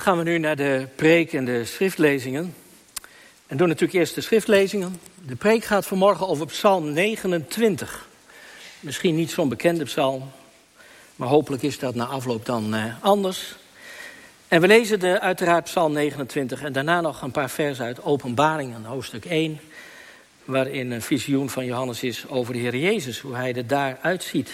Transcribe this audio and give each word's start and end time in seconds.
Dan 0.00 0.08
gaan 0.08 0.24
we 0.24 0.30
nu 0.30 0.38
naar 0.38 0.56
de 0.56 0.86
preek 0.94 1.32
en 1.32 1.44
de 1.44 1.64
schriftlezingen. 1.64 2.54
En 3.46 3.56
doen 3.56 3.68
natuurlijk 3.68 3.98
eerst 3.98 4.14
de 4.14 4.20
schriftlezingen. 4.20 5.00
De 5.26 5.36
preek 5.36 5.64
gaat 5.64 5.86
vanmorgen 5.86 6.28
over 6.28 6.46
Psalm 6.46 6.92
29. 6.92 8.08
Misschien 8.80 9.14
niet 9.14 9.30
zo'n 9.30 9.48
bekende 9.48 9.84
psalm, 9.84 10.30
maar 11.16 11.28
hopelijk 11.28 11.62
is 11.62 11.78
dat 11.78 11.94
na 11.94 12.04
afloop 12.04 12.46
dan 12.46 12.74
eh, 12.74 12.84
anders. 13.00 13.54
En 14.48 14.60
we 14.60 14.66
lezen 14.66 15.00
de, 15.00 15.20
uiteraard 15.20 15.64
Psalm 15.64 15.92
29 15.92 16.62
en 16.62 16.72
daarna 16.72 17.00
nog 17.00 17.22
een 17.22 17.30
paar 17.30 17.50
versen 17.50 17.84
uit 17.84 18.02
Openbaringen, 18.02 18.84
hoofdstuk 18.84 19.24
1, 19.24 19.60
waarin 20.44 20.90
een 20.90 21.02
visioen 21.02 21.50
van 21.50 21.64
Johannes 21.64 22.02
is 22.02 22.28
over 22.28 22.52
de 22.52 22.58
Heer 22.58 22.76
Jezus, 22.76 23.18
hoe 23.18 23.34
hij 23.34 23.54
er 23.54 23.66
daar 23.66 23.98
uitziet. 24.02 24.50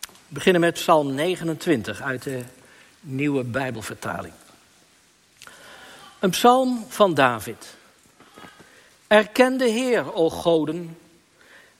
We 0.00 0.08
beginnen 0.28 0.60
met 0.60 0.74
Psalm 0.74 1.14
29 1.14 2.02
uit 2.02 2.22
de 2.22 2.42
nieuwe 3.00 3.44
Bijbelvertaling. 3.44 4.32
Een 6.18 6.30
psalm 6.30 6.84
van 6.88 7.14
David. 7.14 7.76
Erken 9.06 9.56
de 9.56 9.68
Heer, 9.68 10.14
o 10.14 10.30
goden. 10.30 10.98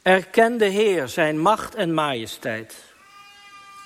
Erken 0.03 0.59
de 0.59 0.65
Heer 0.65 1.09
zijn 1.09 1.41
macht 1.41 1.75
en 1.75 1.95
majesteit. 1.95 2.75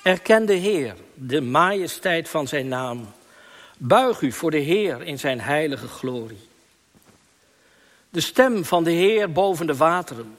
Erken 0.03 0.45
de 0.45 0.53
Heer, 0.53 0.95
de 1.13 1.41
majesteit 1.41 2.29
van 2.29 2.47
zijn 2.47 2.67
naam. 2.67 3.13
Buig 3.77 4.21
u 4.21 4.31
voor 4.31 4.51
de 4.51 4.57
Heer 4.57 5.01
in 5.01 5.19
zijn 5.19 5.41
heilige 5.41 5.87
glorie. 5.87 6.47
De 8.09 8.21
stem 8.21 8.65
van 8.65 8.83
de 8.83 8.91
Heer 8.91 9.31
boven 9.31 9.67
de 9.67 9.75
wateren. 9.75 10.37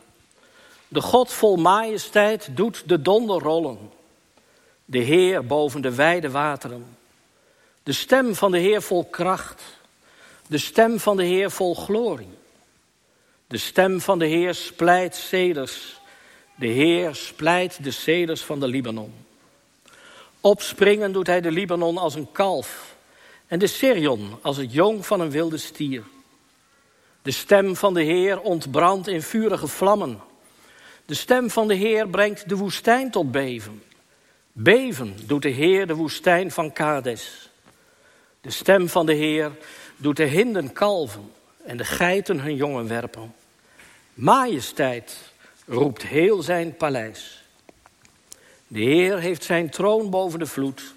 De 0.88 1.01
God 1.01 1.32
vol 1.32 1.56
majesteit 1.56 2.48
doet 2.51 2.88
de 2.88 3.02
donder 3.02 3.42
rollen. 3.42 3.90
De 4.88 4.98
Heer 4.98 5.46
boven 5.46 5.80
de 5.80 5.95
wijde 5.95 6.30
wateren. 6.30 6.96
De 7.82 7.92
stem 7.92 8.34
van 8.34 8.50
de 8.50 8.58
Heer 8.58 8.82
vol 8.82 9.04
kracht. 9.04 9.62
De 10.48 10.59
stem 10.59 11.00
van 11.00 11.16
de 11.16 11.24
Heer 11.24 11.51
vol 11.51 11.74
glorie. 11.74 12.34
De 13.46 13.59
stem 13.59 14.01
van 14.01 14.18
de 14.18 14.26
Heer 14.26 14.54
splijt 14.54 15.15
ceders. 15.15 16.01
De 16.54 16.66
Heer 16.66 17.15
splijt 17.15 17.84
de 17.84 17.90
ceders 17.90 18.43
van 18.43 18.60
de 18.60 18.66
Libanon. 18.66 19.12
Opspringen 20.40 21.12
doet 21.12 21.26
hij 21.26 21.40
de 21.40 21.50
Libanon 21.50 21.98
als 21.98 22.15
een 22.15 22.32
kalf. 22.32 22.96
En 23.46 23.59
de 23.59 23.66
Sirion 23.66 24.38
als 24.43 24.56
het 24.56 24.73
jong 24.73 25.06
van 25.06 25.21
een 25.21 25.30
wilde 25.30 25.59
stier. 25.59 26.02
De 27.23 27.30
stem 27.30 27.76
van 27.76 27.95
de 27.95 28.02
Heer 28.02 28.40
ontbrandt 28.40 29.09
in 29.09 29.23
vurige 29.23 29.66
vlammen. 29.66 30.21
De 31.06 31.15
stem 31.15 31.50
van 31.50 31.68
de 31.68 31.74
Heer 31.74 32.09
brengt 32.09 32.48
de 32.48 32.56
woestijn 32.56 33.10
tot 33.10 33.30
beven. 33.30 33.82
Beven 34.59 35.16
doet 35.26 35.43
de 35.43 35.49
Heer 35.49 35.87
de 35.87 35.95
woestijn 35.95 36.51
van 36.51 36.73
Kades. 36.73 37.51
De 38.40 38.51
stem 38.51 38.88
van 38.88 39.07
de 39.07 39.15
Heer 39.15 39.52
doet 39.96 40.16
de 40.16 40.24
hinden 40.24 40.73
kalven 40.73 41.32
en 41.65 41.76
de 41.76 41.85
geiten 41.85 42.40
hun 42.40 42.57
jongen 42.57 42.88
werpen. 42.88 43.34
Majesteit 44.15 45.16
roept 45.66 46.02
heel 46.02 46.43
zijn 46.43 46.77
paleis. 46.77 47.45
De 48.66 48.80
Heer 48.80 49.18
heeft 49.18 49.45
zijn 49.45 49.71
troon 49.71 50.10
boven 50.10 50.38
de 50.38 50.46
vloed. 50.46 50.95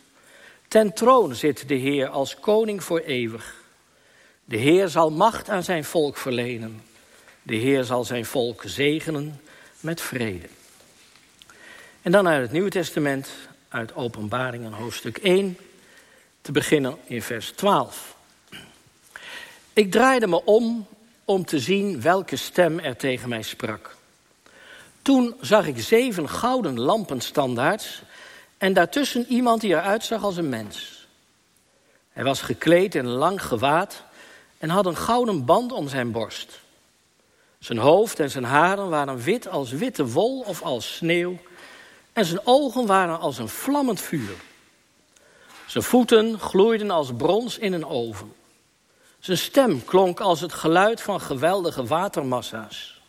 Ten 0.68 0.94
troon 0.94 1.36
zit 1.36 1.68
de 1.68 1.76
Heer 1.76 2.08
als 2.08 2.36
koning 2.36 2.84
voor 2.84 3.00
eeuwig. 3.00 3.56
De 4.46 4.58
Heer 4.58 4.88
zal 4.88 5.12
macht 5.12 5.50
aan 5.50 5.64
zijn 5.64 5.84
volk 5.84 6.18
verlenen. 6.18 6.82
De 7.44 7.56
Heer 7.56 7.84
zal 7.84 8.04
zijn 8.04 8.26
volk 8.26 8.64
zegenen 8.66 9.42
met 9.80 10.02
vrede. 10.02 10.48
En 12.02 12.12
dan 12.12 12.28
uit 12.28 12.42
het 12.42 12.52
Nieuwe 12.52 12.70
Testament, 12.70 13.30
uit 13.70 13.96
Openbaringen 13.96 14.74
hoofdstuk 14.74 15.18
1, 15.18 15.58
te 16.42 16.52
beginnen 16.52 16.98
in 17.04 17.22
vers 17.22 17.52
12. 17.52 18.16
Ik 19.74 19.92
draaide 19.92 20.28
me 20.28 20.46
om 20.46 20.88
om 21.26 21.46
te 21.46 21.60
zien 21.60 22.02
welke 22.02 22.36
stem 22.36 22.80
er 22.80 22.96
tegen 22.96 23.30
mij 23.30 23.42
sprak. 23.42 23.96
Toen 25.02 25.36
zag 25.42 25.68
ik 25.68 25.80
zeven 25.82 26.30
gouden 26.30 26.80
lampenstandaards 26.80 28.02
en 28.58 28.74
daartussen 28.74 29.26
iemand 29.28 29.62
die 29.62 29.70
eruit 29.70 30.04
zag 30.04 30.24
als 30.24 30.38
een 30.38 30.50
mens. 30.50 31.08
Hij 32.10 32.24
was 32.24 32.42
gekleed 32.42 32.96
in 32.96 33.08
lang 33.08 33.44
gewaad 33.44 34.04
en 34.58 34.70
had 34.70 34.86
een 34.86 34.98
gouden 34.98 35.46
band 35.46 35.72
om 35.72 35.88
zijn 35.88 36.12
borst. 36.12 36.60
Zijn 37.60 37.78
hoofd 37.78 38.20
en 38.20 38.30
zijn 38.30 38.44
haren 38.44 38.90
waren 38.90 39.18
wit 39.18 39.48
als 39.48 39.72
witte 39.72 40.08
wol 40.08 40.40
of 40.40 40.62
als 40.62 40.96
sneeuw 40.96 41.38
en 42.20 42.26
zijn 42.26 42.42
ogen 42.44 42.86
waren 42.86 43.20
als 43.20 43.38
een 43.38 43.50
vlammend 43.50 44.02
vuur. 44.02 44.36
Zijn 45.66 45.84
voeten 45.84 46.40
gloeiden 46.40 46.92
als 46.92 47.12
brons 47.18 47.58
in 47.58 47.74
een 47.74 47.86
oven. 47.86 48.34
Zijn 49.20 49.38
stem 49.38 49.86
klonk 49.86 50.20
als 50.20 50.42
het 50.42 50.54
geluid 50.54 51.02
van 51.02 51.22
geweldige 51.22 51.86
watermassa's. 51.86 53.02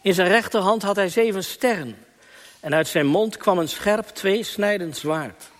In 0.00 0.14
zijn 0.14 0.28
rechterhand 0.28 0.82
had 0.82 0.96
hij 0.96 1.08
zeven 1.08 1.44
sterren. 1.44 2.04
En 2.60 2.74
uit 2.74 2.88
zijn 2.88 3.06
mond 3.06 3.36
kwam 3.36 3.58
een 3.58 3.68
scherp 3.68 4.06
tweesnijdend 4.06 4.96
zwaard. 4.96 5.50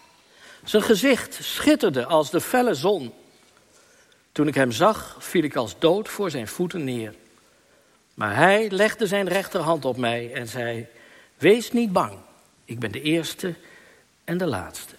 Zijn 0.64 0.82
gezicht 0.82 1.38
schitterde 1.42 2.06
als 2.06 2.30
de 2.30 2.40
felle 2.40 2.74
zon. 2.74 3.12
Toen 4.32 4.48
ik 4.48 4.54
hem 4.54 4.72
zag, 4.72 5.16
viel 5.18 5.42
ik 5.42 5.56
als 5.56 5.74
dood 5.78 6.08
voor 6.08 6.30
zijn 6.30 6.48
voeten 6.48 6.84
neer. 6.84 7.14
Maar 8.14 8.36
hij 8.36 8.70
legde 8.70 9.06
zijn 9.06 9.28
rechterhand 9.28 9.84
op 9.84 9.96
mij 9.96 10.32
en 10.32 10.48
zei: 10.48 10.86
Wees 11.36 11.72
niet 11.72 11.92
bang, 11.92 12.18
ik 12.72 12.78
ben 12.78 12.92
de 12.92 13.02
eerste 13.02 13.54
en 14.24 14.38
de 14.38 14.46
laatste. 14.46 14.94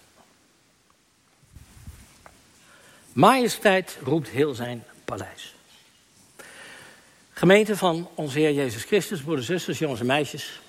Majesteit 3.12 3.98
roept 4.02 4.28
heel 4.28 4.54
zijn 4.54 4.84
paleis. 5.04 5.54
Gemeente 7.32 7.76
van 7.76 8.08
onze 8.14 8.38
Heer 8.38 8.52
Jezus 8.52 8.84
Christus, 8.84 9.20
broeders, 9.20 9.46
zusters, 9.46 9.78
jongens 9.78 10.00
en 10.00 10.06
meisjes. 10.06 10.60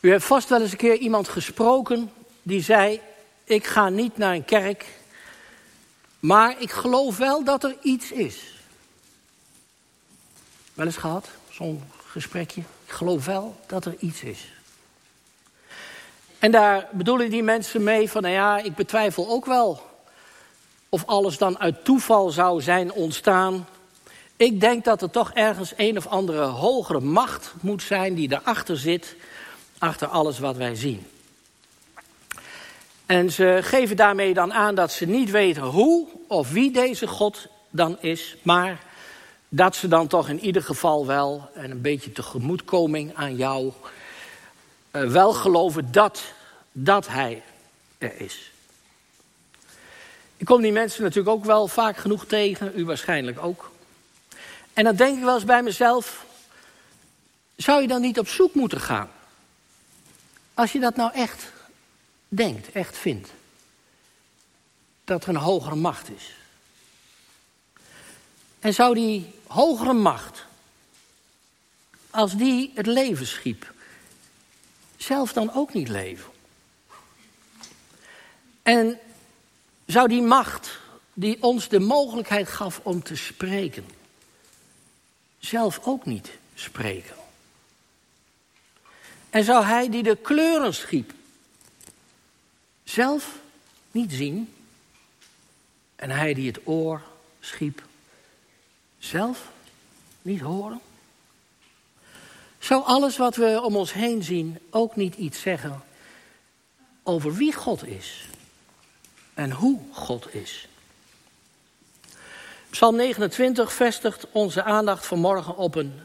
U 0.00 0.10
hebt 0.10 0.24
vast 0.24 0.48
wel 0.48 0.60
eens 0.60 0.70
een 0.70 0.76
keer 0.76 0.96
iemand 0.96 1.28
gesproken 1.28 2.10
die 2.42 2.62
zei: 2.62 3.00
Ik 3.44 3.66
ga 3.66 3.88
niet 3.88 4.16
naar 4.16 4.34
een 4.34 4.44
kerk, 4.44 4.86
maar 6.20 6.60
ik 6.60 6.70
geloof 6.70 7.16
wel 7.16 7.44
dat 7.44 7.64
er 7.64 7.76
iets 7.82 8.12
is. 8.12 8.38
Wel 10.74 10.86
eens 10.86 10.96
gehad, 10.96 11.28
zo'n 11.50 11.82
gesprekje. 12.06 12.60
Ik 12.60 12.92
geloof 12.92 13.24
wel 13.24 13.60
dat 13.66 13.84
er 13.84 13.94
iets 13.98 14.22
is. 14.22 14.52
En 16.44 16.50
daar 16.50 16.88
bedoelen 16.90 17.30
die 17.30 17.42
mensen 17.42 17.82
mee 17.82 18.10
van, 18.10 18.22
nou 18.22 18.34
ja, 18.34 18.58
ik 18.58 18.74
betwijfel 18.74 19.28
ook 19.28 19.46
wel 19.46 19.82
of 20.88 21.06
alles 21.06 21.38
dan 21.38 21.58
uit 21.58 21.84
toeval 21.84 22.30
zou 22.30 22.60
zijn 22.60 22.92
ontstaan. 22.92 23.66
Ik 24.36 24.60
denk 24.60 24.84
dat 24.84 25.02
er 25.02 25.10
toch 25.10 25.32
ergens 25.32 25.72
een 25.76 25.96
of 25.96 26.06
andere 26.06 26.42
hogere 26.42 27.00
macht 27.00 27.52
moet 27.60 27.82
zijn 27.82 28.14
die 28.14 28.32
erachter 28.32 28.78
zit, 28.78 29.16
achter 29.78 30.08
alles 30.08 30.38
wat 30.38 30.56
wij 30.56 30.74
zien. 30.74 31.06
En 33.06 33.32
ze 33.32 33.58
geven 33.62 33.96
daarmee 33.96 34.34
dan 34.34 34.52
aan 34.52 34.74
dat 34.74 34.92
ze 34.92 35.06
niet 35.06 35.30
weten 35.30 35.62
hoe 35.62 36.06
of 36.28 36.50
wie 36.50 36.70
deze 36.70 37.06
God 37.06 37.46
dan 37.70 37.96
is, 38.00 38.36
maar 38.42 38.82
dat 39.48 39.76
ze 39.76 39.88
dan 39.88 40.06
toch 40.06 40.28
in 40.28 40.40
ieder 40.40 40.62
geval 40.62 41.06
wel, 41.06 41.48
en 41.54 41.70
een 41.70 41.82
beetje 41.82 42.12
tegemoetkoming 42.12 43.14
aan 43.14 43.36
jou, 43.36 43.72
wel 45.02 45.32
geloven 45.32 45.92
dat, 45.92 46.22
dat 46.72 47.08
Hij 47.08 47.42
er 47.98 48.20
is. 48.20 48.52
Ik 50.36 50.46
kom 50.46 50.62
die 50.62 50.72
mensen 50.72 51.02
natuurlijk 51.02 51.36
ook 51.36 51.44
wel 51.44 51.68
vaak 51.68 51.96
genoeg 51.96 52.26
tegen, 52.26 52.72
u 52.76 52.84
waarschijnlijk 52.84 53.38
ook. 53.42 53.70
En 54.72 54.84
dan 54.84 54.96
denk 54.96 55.16
ik 55.18 55.24
wel 55.24 55.34
eens 55.34 55.44
bij 55.44 55.62
mezelf, 55.62 56.24
zou 57.56 57.82
je 57.82 57.88
dan 57.88 58.00
niet 58.00 58.18
op 58.18 58.28
zoek 58.28 58.54
moeten 58.54 58.80
gaan? 58.80 59.10
Als 60.54 60.72
je 60.72 60.80
dat 60.80 60.96
nou 60.96 61.12
echt 61.12 61.52
denkt, 62.28 62.72
echt 62.72 62.96
vindt. 62.96 63.28
Dat 65.04 65.22
er 65.22 65.28
een 65.28 65.36
hogere 65.36 65.74
macht 65.74 66.10
is. 66.10 66.34
En 68.60 68.74
zou 68.74 68.94
die 68.94 69.34
hogere 69.46 69.92
macht, 69.92 70.44
als 72.10 72.36
die 72.36 72.72
het 72.74 72.86
leven 72.86 73.26
schiep, 73.26 73.73
zelf 75.04 75.32
dan 75.32 75.54
ook 75.54 75.74
niet 75.74 75.88
leven? 75.88 76.32
En 78.62 78.98
zou 79.86 80.08
die 80.08 80.22
macht 80.22 80.78
die 81.12 81.42
ons 81.42 81.68
de 81.68 81.80
mogelijkheid 81.80 82.48
gaf 82.48 82.80
om 82.82 83.02
te 83.02 83.16
spreken, 83.16 83.86
zelf 85.38 85.80
ook 85.82 86.04
niet 86.04 86.30
spreken? 86.54 87.16
En 89.30 89.44
zou 89.44 89.64
hij 89.64 89.90
die 89.90 90.02
de 90.02 90.16
kleuren 90.16 90.74
schiep, 90.74 91.12
zelf 92.84 93.38
niet 93.90 94.12
zien? 94.12 94.54
En 95.96 96.10
hij 96.10 96.34
die 96.34 96.46
het 96.46 96.60
oor 96.64 97.02
schiep, 97.40 97.82
zelf 98.98 99.50
niet 100.22 100.40
horen? 100.40 100.80
Zou 102.64 102.84
alles 102.84 103.16
wat 103.16 103.36
we 103.36 103.60
om 103.62 103.76
ons 103.76 103.92
heen 103.92 104.22
zien 104.22 104.58
ook 104.70 104.96
niet 104.96 105.14
iets 105.14 105.40
zeggen 105.40 105.82
over 107.02 107.34
wie 107.34 107.52
God 107.52 107.86
is? 107.86 108.28
en 109.34 109.50
hoe 109.50 109.80
God 109.92 110.34
is. 110.34 110.68
Psalm 112.70 112.96
29 112.96 113.72
vestigt 113.72 114.26
onze 114.30 114.62
aandacht 114.62 115.06
vanmorgen 115.06 115.56
op 115.56 115.74
een 115.74 116.00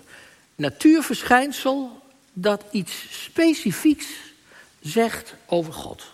natuurverschijnsel 0.56 2.02
dat 2.34 2.64
iets 2.72 3.24
specifieks 3.24 4.08
zegt 4.80 5.36
over 5.46 5.74
God. 5.74 6.14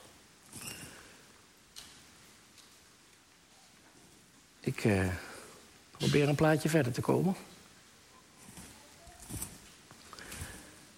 Ik 4.60 4.84
uh, 4.84 5.08
probeer 5.98 6.30
een 6.30 6.36
plaatje 6.36 6.70
verder 6.70 6.92
te 6.92 7.02
komen. 7.02 7.36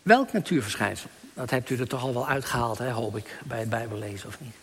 Welk 0.08 0.32
natuurverschijnsel? 0.34 1.10
Dat 1.34 1.50
hebt 1.50 1.70
u 1.70 1.78
er 1.78 1.88
toch 1.88 2.02
al 2.02 2.14
wel 2.14 2.28
uitgehaald, 2.28 2.78
hè, 2.78 2.92
hoop 2.92 3.18
ik, 3.18 3.40
bij 3.46 3.60
het 3.60 3.70
Bijbellezen 3.70 4.28
of 4.28 4.40
niet? 4.40 4.54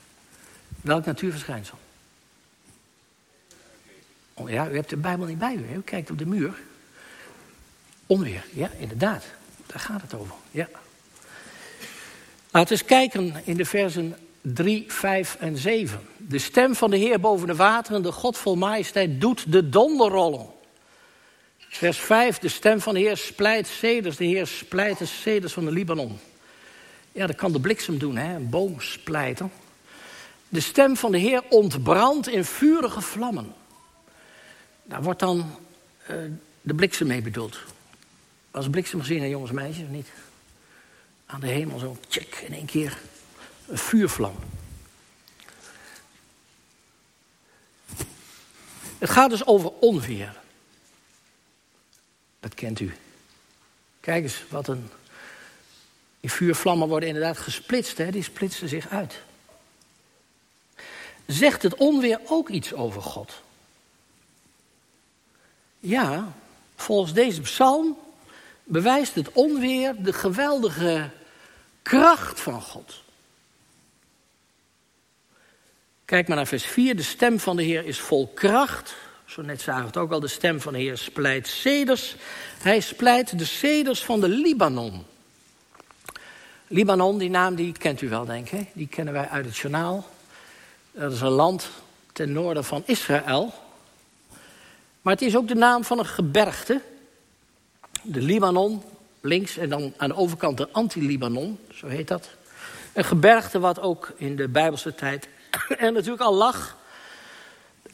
Welk 0.80 1.04
natuurverschijnsel? 1.04 1.78
Oh 4.34 4.50
ja, 4.50 4.68
u 4.68 4.74
hebt 4.74 4.90
de 4.90 4.96
Bijbel 4.96 5.26
niet 5.26 5.38
bij 5.38 5.54
u. 5.54 5.66
Hè? 5.68 5.76
U 5.76 5.82
kijkt 5.82 6.10
op 6.10 6.18
de 6.18 6.26
muur. 6.26 6.54
Onweer, 8.06 8.44
ja, 8.52 8.70
inderdaad. 8.78 9.24
Daar 9.66 9.80
gaat 9.80 10.02
het 10.02 10.14
over. 10.14 10.34
Ja. 10.50 10.68
Laten 12.50 12.76
we 12.76 12.82
eens 12.82 12.84
kijken 12.84 13.34
in 13.44 13.56
de 13.56 13.64
versen 13.64 14.16
3, 14.40 14.84
5 14.88 15.36
en 15.40 15.56
7. 15.56 16.00
De 16.16 16.38
stem 16.38 16.74
van 16.74 16.90
de 16.90 16.96
Heer 16.96 17.20
boven 17.20 17.46
de 17.46 17.56
wateren, 17.56 18.02
de 18.02 18.12
God 18.12 18.36
vol 18.36 18.56
majesteit, 18.56 19.20
doet 19.20 19.52
de 19.52 19.68
donder 19.68 20.10
rollen. 20.10 20.46
Vers 21.74 21.98
5, 21.98 22.38
de 22.38 22.48
stem 22.48 22.80
van 22.80 22.94
de 22.94 23.00
Heer 23.00 23.16
splijt 23.16 23.66
ceders. 23.66 24.16
De 24.16 24.24
Heer 24.24 24.46
splijt 24.46 24.98
de 24.98 25.06
ceders 25.06 25.52
van 25.52 25.64
de 25.64 25.70
Libanon. 25.70 26.18
Ja, 27.12 27.26
dat 27.26 27.36
kan 27.36 27.52
de 27.52 27.60
bliksem 27.60 27.98
doen, 27.98 28.16
hè? 28.16 28.34
een 28.34 28.50
boom 28.50 28.80
splijten. 28.80 29.52
De 30.48 30.60
stem 30.60 30.96
van 30.96 31.12
de 31.12 31.18
Heer 31.18 31.42
ontbrandt 31.48 32.28
in 32.28 32.44
vurige 32.44 33.00
vlammen. 33.00 33.54
Daar 34.82 35.02
wordt 35.02 35.20
dan 35.20 35.58
uh, 36.10 36.16
de 36.60 36.74
bliksem 36.74 37.06
mee 37.06 37.22
bedoeld. 37.22 37.58
Was 38.50 38.70
bliksem 38.70 39.00
gezien, 39.00 39.20
hè, 39.20 39.26
jongens 39.26 39.50
en 39.50 39.56
meisjes, 39.56 39.88
niet? 39.88 40.08
Aan 41.26 41.40
de 41.40 41.48
hemel 41.48 41.78
zo, 41.78 41.96
check, 42.08 42.34
in 42.46 42.54
één 42.54 42.66
keer 42.66 42.98
een 43.68 43.78
vuurvlam. 43.78 44.34
Het 48.98 49.10
gaat 49.10 49.30
dus 49.30 49.46
over 49.46 49.70
onweer. 49.80 50.42
Dat 52.44 52.54
kent 52.54 52.80
u. 52.80 52.94
Kijk 54.00 54.22
eens, 54.22 54.44
wat 54.48 54.68
een. 54.68 54.90
Die 56.20 56.32
vuurvlammen 56.32 56.88
worden 56.88 57.08
inderdaad 57.08 57.38
gesplitst, 57.38 57.98
hè? 57.98 58.10
die 58.10 58.22
splitsen 58.22 58.68
zich 58.68 58.88
uit. 58.88 59.20
Zegt 61.26 61.62
het 61.62 61.74
onweer 61.74 62.20
ook 62.26 62.48
iets 62.48 62.72
over 62.72 63.02
God? 63.02 63.42
Ja, 65.80 66.32
volgens 66.76 67.12
deze 67.12 67.40
psalm 67.40 67.98
bewijst 68.64 69.14
het 69.14 69.32
onweer 69.32 70.02
de 70.02 70.12
geweldige 70.12 71.10
kracht 71.82 72.40
van 72.40 72.62
God. 72.62 73.02
Kijk 76.04 76.28
maar 76.28 76.36
naar 76.36 76.46
vers 76.46 76.64
4. 76.64 76.96
De 76.96 77.02
stem 77.02 77.40
van 77.40 77.56
de 77.56 77.62
Heer 77.62 77.84
is 77.84 77.98
vol 77.98 78.28
kracht. 78.28 78.94
Zo 79.24 79.42
net 79.42 79.60
zagen 79.60 79.86
het 79.86 79.96
ook 79.96 80.12
al. 80.12 80.20
De 80.20 80.28
stem 80.28 80.60
van 80.60 80.72
de 80.72 80.78
Heer 80.78 80.98
splijt 80.98 81.46
ceders. 81.46 82.16
Hij 82.58 82.80
splijt 82.80 83.38
de 83.38 83.44
ceders 83.44 84.04
van 84.04 84.20
de 84.20 84.28
Libanon. 84.28 85.04
Libanon, 86.66 87.18
die 87.18 87.30
naam 87.30 87.54
die 87.54 87.72
kent 87.72 88.00
u 88.00 88.08
wel, 88.08 88.24
denk 88.24 88.50
ik. 88.50 88.68
Die 88.72 88.88
kennen 88.88 89.14
wij 89.14 89.28
uit 89.28 89.44
het 89.44 89.56
journaal. 89.56 90.08
Dat 90.90 91.12
is 91.12 91.20
een 91.20 91.28
land 91.28 91.68
ten 92.12 92.32
noorden 92.32 92.64
van 92.64 92.82
Israël. 92.86 93.52
Maar 95.02 95.12
het 95.12 95.22
is 95.22 95.36
ook 95.36 95.48
de 95.48 95.54
naam 95.54 95.84
van 95.84 95.98
een 95.98 96.06
gebergte. 96.06 96.80
De 98.02 98.20
Libanon, 98.20 98.82
links 99.20 99.56
en 99.56 99.68
dan 99.68 99.94
aan 99.96 100.08
de 100.08 100.16
overkant 100.16 100.56
de 100.56 100.68
Anti-Libanon, 100.72 101.58
zo 101.74 101.86
heet 101.86 102.08
dat. 102.08 102.28
Een 102.92 103.04
gebergte 103.04 103.58
wat 103.58 103.80
ook 103.80 104.12
in 104.16 104.36
de 104.36 104.48
Bijbelse 104.48 104.94
tijd 104.94 105.28
er 105.78 105.92
natuurlijk 105.92 106.22
al 106.22 106.34
lag. 106.34 106.76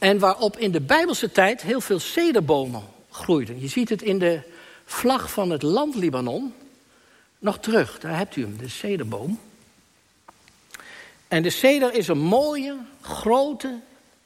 En 0.01 0.19
waarop 0.19 0.59
in 0.59 0.71
de 0.71 0.81
Bijbelse 0.81 1.33
tijd 1.33 1.63
heel 1.63 1.81
veel 1.81 1.99
cederbomen 1.99 2.83
groeiden. 3.11 3.61
Je 3.61 3.69
ziet 3.69 3.89
het 3.89 4.03
in 4.03 4.19
de 4.19 4.41
vlag 4.85 5.31
van 5.31 5.51
het 5.51 5.63
land 5.63 5.95
Libanon 5.95 6.55
nog 7.39 7.59
terug. 7.59 7.99
Daar 7.99 8.17
hebt 8.17 8.37
u 8.37 8.43
hem, 8.43 8.57
de 8.59 8.69
cederboom. 8.69 9.41
En 11.29 11.43
de 11.43 11.51
ceder 11.51 11.95
is 11.95 12.09
een 12.09 12.19
mooie, 12.19 12.77
grote, 13.01 13.79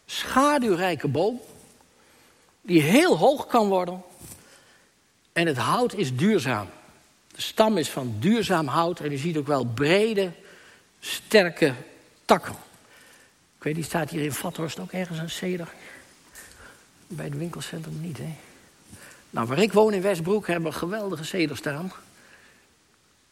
schaduwrijke 0.06 1.08
boom. 1.08 1.40
Die 2.60 2.82
heel 2.82 3.18
hoog 3.18 3.46
kan 3.46 3.68
worden. 3.68 4.02
En 5.32 5.46
het 5.46 5.56
hout 5.56 5.94
is 5.94 6.16
duurzaam. 6.16 6.68
De 7.34 7.42
stam 7.42 7.78
is 7.78 7.88
van 7.88 8.16
duurzaam 8.18 8.66
hout. 8.66 9.00
En 9.00 9.12
u 9.12 9.16
ziet 9.16 9.36
ook 9.36 9.46
wel 9.46 9.64
brede, 9.64 10.32
sterke 11.00 11.74
takken. 12.24 12.54
Die 13.72 13.84
staat 13.84 14.10
hier 14.10 14.22
in 14.22 14.32
Vathorst 14.32 14.78
ook 14.80 14.92
ergens 14.92 15.18
een 15.18 15.30
ceder. 15.30 15.68
Bij 17.06 17.24
het 17.24 17.36
winkelcentrum 17.36 18.00
niet, 18.00 18.18
hè? 18.18 18.36
Nou, 19.30 19.46
waar 19.46 19.58
ik 19.58 19.72
woon 19.72 19.92
in 19.92 20.02
Westbroek 20.02 20.46
hebben 20.46 20.70
we 20.70 20.78
geweldige 20.78 21.24
ceder 21.24 21.56
staan. 21.56 21.92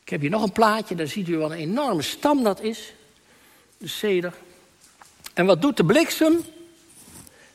Ik 0.03 0.09
heb 0.09 0.21
hier 0.21 0.31
nog 0.31 0.43
een 0.43 0.53
plaatje, 0.53 0.95
daar 0.95 1.07
ziet 1.07 1.29
u 1.29 1.37
wat 1.37 1.51
een 1.51 1.57
enorme 1.57 2.03
stam 2.03 2.43
dat 2.43 2.61
is. 2.61 2.95
De 3.79 3.89
ceder. 3.89 4.35
En 5.35 5.47
wat 5.47 5.63
doet 5.63 5.77
de 5.77 5.85
bliksem? 5.85 6.41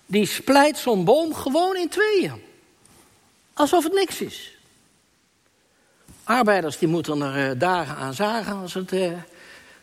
Die 0.06 0.25
splijt 0.25 0.77
zo'n 0.77 1.03
boom 1.03 1.33
gewoon 1.33 1.75
in 1.75 1.89
tweeën. 1.89 2.41
Alsof 3.53 3.83
het 3.83 3.94
niks 3.94 4.21
is. 4.21 4.57
Arbeiders 6.23 6.77
die 6.77 6.88
moeten 6.88 7.21
er 7.21 7.50
uh, 7.50 7.59
dagen 7.59 7.95
aan 7.95 8.13
zagen 8.13 8.56
als 8.56 8.71
ze 8.71 8.80
het 8.80 8.91
uh, 8.91 9.13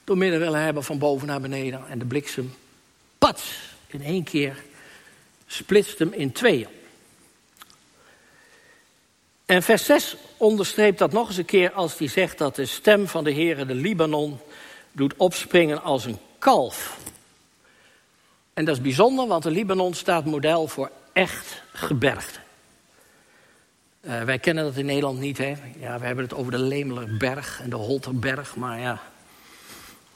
door 0.05 0.17
midden 0.17 0.41
willen 0.41 0.61
hebben 0.61 0.85
van 0.85 0.99
boven 0.99 1.27
naar 1.27 1.41
beneden. 1.41 1.89
En 1.89 1.99
de 1.99 2.05
bliksem, 2.05 2.55
pats, 3.25 3.59
in 3.87 4.03
één 4.03 4.25
keer 4.25 4.57
splitst 5.47 5.99
hem 5.99 6.13
in 6.13 6.33
tweeën. 6.33 6.69
En 9.47 9.63
vers 9.63 9.85
6 9.85 10.17
onderstreept 10.37 10.99
dat 10.99 11.13
nog 11.13 11.29
eens 11.29 11.37
een 11.37 11.45
keer 11.45 11.73
als 11.73 11.99
hij 11.99 12.09
zegt 12.09 12.39
dat 12.39 12.57
de 12.57 12.67
stem 12.67 13.09
van 13.09 13.25
de 13.25 13.33
Heere 13.33 13.67
de 13.67 13.75
Libanon 13.75 14.39
doet 14.93 15.15
opspringen 15.17 15.83
als 15.83 16.05
een 16.05 16.19
kalf. 16.39 16.99
En 18.55 18.65
dat 18.65 18.77
is 18.77 18.83
bijzonder, 18.83 19.27
want 19.27 19.43
de 19.43 19.51
Libanon 19.51 19.95
staat 19.95 20.25
model 20.25 20.67
voor 20.67 20.91
echt 21.13 21.63
gebergte. 21.73 22.39
Uh, 24.01 24.23
wij 24.23 24.39
kennen 24.39 24.65
dat 24.65 24.77
in 24.77 24.87
Nederland 24.87 25.19
niet, 25.19 25.39
hè. 25.39 25.55
Ja, 25.79 25.99
we 25.99 26.07
hebben 26.07 26.25
het 26.25 26.35
over 26.35 26.53
de 26.53 26.59
Lemelerberg 26.59 27.61
en 27.63 27.71
de 27.71 27.77
Holterberg, 27.77 28.57
maar 28.57 28.81
ja... 28.81 29.03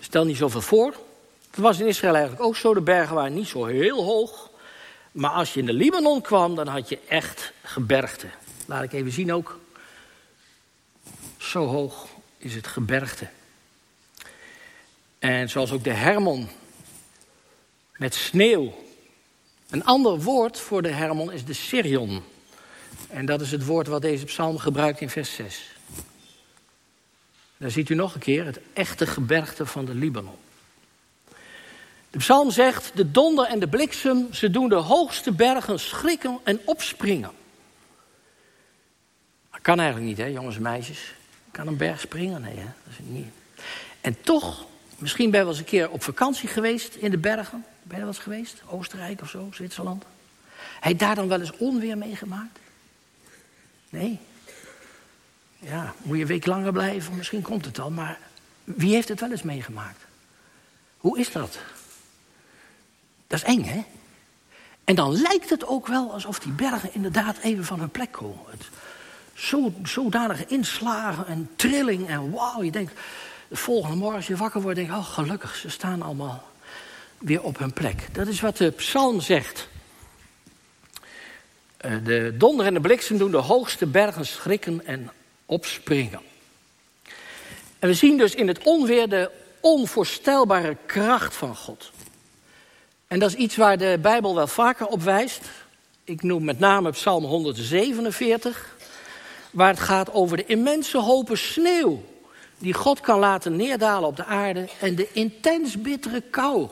Stel 0.01 0.25
niet 0.25 0.37
zoveel 0.37 0.61
voor. 0.61 1.08
Het 1.51 1.61
was 1.61 1.81
in 1.81 1.87
Israël 1.87 2.15
eigenlijk 2.15 2.45
ook 2.45 2.57
zo. 2.57 2.75
De 2.75 2.81
bergen 2.81 3.15
waren 3.15 3.35
niet 3.35 3.49
zo 3.49 3.65
heel 3.65 4.05
hoog. 4.05 4.51
Maar 5.13 5.31
als 5.31 5.55
je 5.55 5.61
in 5.61 5.67
de 5.67 5.73
Libanon 5.73 6.21
kwam, 6.21 6.55
dan 6.55 6.67
had 6.67 6.89
je 6.89 6.99
echt 7.09 7.53
gebergte. 7.63 8.27
Laat 8.67 8.83
ik 8.83 8.93
even 8.93 9.13
zien 9.13 9.33
ook. 9.33 9.59
Zo 11.37 11.67
hoog 11.67 12.07
is 12.39 12.55
het 12.55 12.67
gebergte. 12.67 13.29
En 15.19 15.51
zoals 15.51 15.73
ook 15.73 15.85
de 15.85 15.93
Hermon 15.93 16.49
met 17.97 18.15
sneeuw. 18.15 18.87
Een 19.71 19.85
ander 19.85 20.21
woord 20.21 20.59
voor 20.59 20.83
de 20.83 20.89
Hermon 20.89 21.33
is 21.33 21.45
de 21.45 21.53
Sirion. 21.53 22.23
En 23.09 23.27
dat 23.27 23.41
is 23.41 23.51
het 23.51 23.65
woord 23.65 23.87
wat 23.87 24.03
deze 24.03 24.25
psalm 24.25 24.59
gebruikt 24.59 25.01
in 25.01 25.11
vers 25.11 25.35
6. 25.35 25.77
Daar 27.57 27.71
ziet 27.71 27.89
u 27.89 27.95
nog 27.95 28.15
een 28.15 28.21
keer 28.21 28.45
het 28.45 28.61
echte 28.73 29.07
gebergte 29.07 29.67
van 29.67 29.85
de 29.85 29.95
Libanon. 29.95 30.37
De 32.11 32.19
psalm 32.19 32.51
zegt, 32.51 32.91
de 32.95 33.11
donder 33.11 33.47
en 33.47 33.59
de 33.59 33.69
bliksem, 33.69 34.33
ze 34.33 34.51
doen 34.51 34.69
de 34.69 34.75
hoogste 34.75 35.33
bergen 35.33 35.81
schrikken 35.81 36.39
en 36.45 36.61
opspringen. 36.65 37.31
Dat 39.51 39.61
kan 39.63 39.79
eigenlijk 39.79 40.09
niet, 40.09 40.19
hè, 40.19 40.25
jongens 40.25 40.57
en 40.57 40.63
meisjes. 40.63 41.15
Kan 41.51 41.67
een 41.67 41.77
berg 41.77 42.01
springen? 42.01 42.41
Nee, 42.41 42.57
hè? 42.57 42.65
dat 42.65 42.93
is 42.93 42.99
niet. 42.99 43.27
En 44.01 44.21
toch, 44.21 44.67
misschien 44.99 45.31
ben 45.31 45.39
je 45.39 45.45
wel 45.45 45.55
eens 45.55 45.63
een 45.63 45.71
keer 45.71 45.91
op 45.91 46.03
vakantie 46.03 46.49
geweest 46.49 46.95
in 46.95 47.11
de 47.11 47.19
bergen. 47.19 47.65
Ben 47.83 47.97
je 47.97 48.03
wel 48.03 48.13
eens 48.13 48.23
geweest? 48.23 48.63
Oostenrijk 48.67 49.21
of 49.21 49.29
zo, 49.29 49.49
Zwitserland. 49.53 50.05
Heb 50.81 50.93
je 50.93 50.99
daar 50.99 51.15
dan 51.15 51.29
wel 51.29 51.41
eens 51.41 51.57
onweer 51.57 51.99
meegemaakt? 51.99 52.59
Nee. 53.91 54.19
Ja, 55.59 55.95
moet 56.03 56.17
je 56.17 56.23
een 56.23 56.29
week 56.29 56.47
langer 56.47 56.73
blijven, 56.73 57.17
misschien 57.17 57.43
komt 57.43 57.65
het 57.65 57.75
dan. 57.75 57.95
Maar 57.95 58.19
wie 58.65 58.95
heeft 58.95 59.09
het 59.09 59.21
wel 59.21 59.31
eens 59.31 59.43
meegemaakt? 59.43 60.05
Hoe 60.97 61.19
is 61.19 61.33
dat? 61.33 61.59
Dat 63.29 63.39
is 63.39 63.45
eng, 63.45 63.65
hè? 63.65 63.85
En 64.85 64.95
dan 64.95 65.21
lijkt 65.21 65.51
het 65.51 65.67
ook 65.67 65.87
wel 65.87 66.13
alsof 66.13 66.39
die 66.39 66.53
bergen 66.53 66.91
inderdaad 66.93 67.39
even 67.39 67.65
van 67.65 67.79
hun 67.79 67.91
plek 67.91 68.13
komen. 68.13 68.45
Het, 68.51 68.69
zo, 69.35 69.73
zodanige 69.83 70.47
inslagen 70.47 71.27
en 71.27 71.51
trilling 71.57 72.09
en 72.09 72.31
wauw. 72.31 72.63
Je 72.63 72.71
denkt, 72.71 72.93
de 73.49 73.57
volgende 73.57 73.97
morgen 73.97 74.17
als 74.17 74.27
je 74.27 74.37
wakker 74.37 74.61
wordt, 74.61 74.77
denk 74.77 74.91
je, 74.91 74.97
oh 74.97 75.07
gelukkig, 75.07 75.57
ze 75.57 75.71
staan 75.71 76.03
allemaal 76.03 76.49
weer 77.19 77.43
op 77.43 77.59
hun 77.59 77.73
plek. 77.73 78.15
Dat 78.15 78.27
is 78.27 78.41
wat 78.41 78.57
de 78.57 78.71
psalm 78.71 79.21
zegt. 79.21 79.69
Eh, 81.77 81.93
de 82.05 82.35
donder 82.39 82.67
en 82.67 82.75
de 82.75 82.81
bliksem 82.81 83.19
doen 83.19 83.31
de 83.31 83.37
hoogste 83.37 83.87
bergen 83.87 84.27
schrikken 84.27 84.87
en 84.87 85.11
opspringen. 85.47 86.21
En 87.79 87.89
we 87.89 87.95
zien 87.95 88.19
dus 88.19 88.35
in 88.35 88.49
het 88.49 88.63
onweer 88.63 89.09
de 89.09 89.31
onvoorstelbare 89.61 90.77
kracht 90.87 91.35
van 91.35 91.57
God. 91.57 91.91
En 93.09 93.19
dat 93.19 93.31
is 93.31 93.37
iets 93.37 93.57
waar 93.57 93.79
de 93.79 93.99
Bijbel 94.03 94.35
wel 94.35 94.47
vaker 94.47 94.87
op 94.87 95.03
wijst. 95.03 95.41
Ik 96.05 96.23
noem 96.23 96.45
met 96.45 96.59
name 96.59 96.91
Psalm 96.91 97.25
147, 97.25 98.77
waar 99.51 99.69
het 99.69 99.81
gaat 99.81 100.13
over 100.13 100.37
de 100.37 100.47
immense 100.47 100.99
hopen 100.99 101.39
sneeuw 101.39 102.05
die 102.59 102.75
God 102.75 103.01
kan 103.01 103.19
laten 103.19 103.57
neerdalen 103.57 104.09
op 104.09 104.17
de 104.17 104.25
aarde 104.25 104.69
en 104.81 104.95
de 104.95 105.13
intens 105.13 105.81
bittere 105.81 106.21
kou 106.21 106.69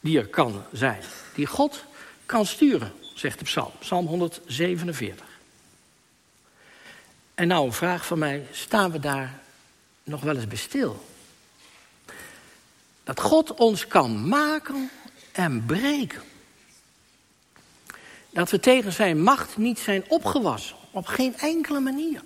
die 0.00 0.18
er 0.18 0.26
kan 0.26 0.62
zijn, 0.72 1.02
die 1.34 1.46
God 1.46 1.84
kan 2.26 2.46
sturen, 2.46 2.92
zegt 3.14 3.38
de 3.38 3.44
psalm, 3.44 3.72
Psalm 3.78 4.06
147. 4.06 5.26
En 7.34 7.48
nou 7.48 7.66
een 7.66 7.72
vraag 7.72 8.06
van 8.06 8.18
mij, 8.18 8.46
staan 8.50 8.90
we 8.90 9.00
daar 9.00 9.40
nog 10.04 10.20
wel 10.20 10.34
eens 10.34 10.46
bij 10.46 10.56
stil? 10.56 11.04
Dat 13.04 13.20
God 13.20 13.54
ons 13.54 13.86
kan 13.86 14.28
maken 14.28 14.90
en 15.38 15.64
breken. 15.66 16.22
Dat 18.30 18.50
we 18.50 18.60
tegen 18.60 18.92
zijn 18.92 19.22
macht 19.22 19.56
niet 19.56 19.78
zijn 19.78 20.04
opgewassen. 20.08 20.76
Op 20.90 21.06
geen 21.06 21.36
enkele 21.36 21.80
manier. 21.80 22.22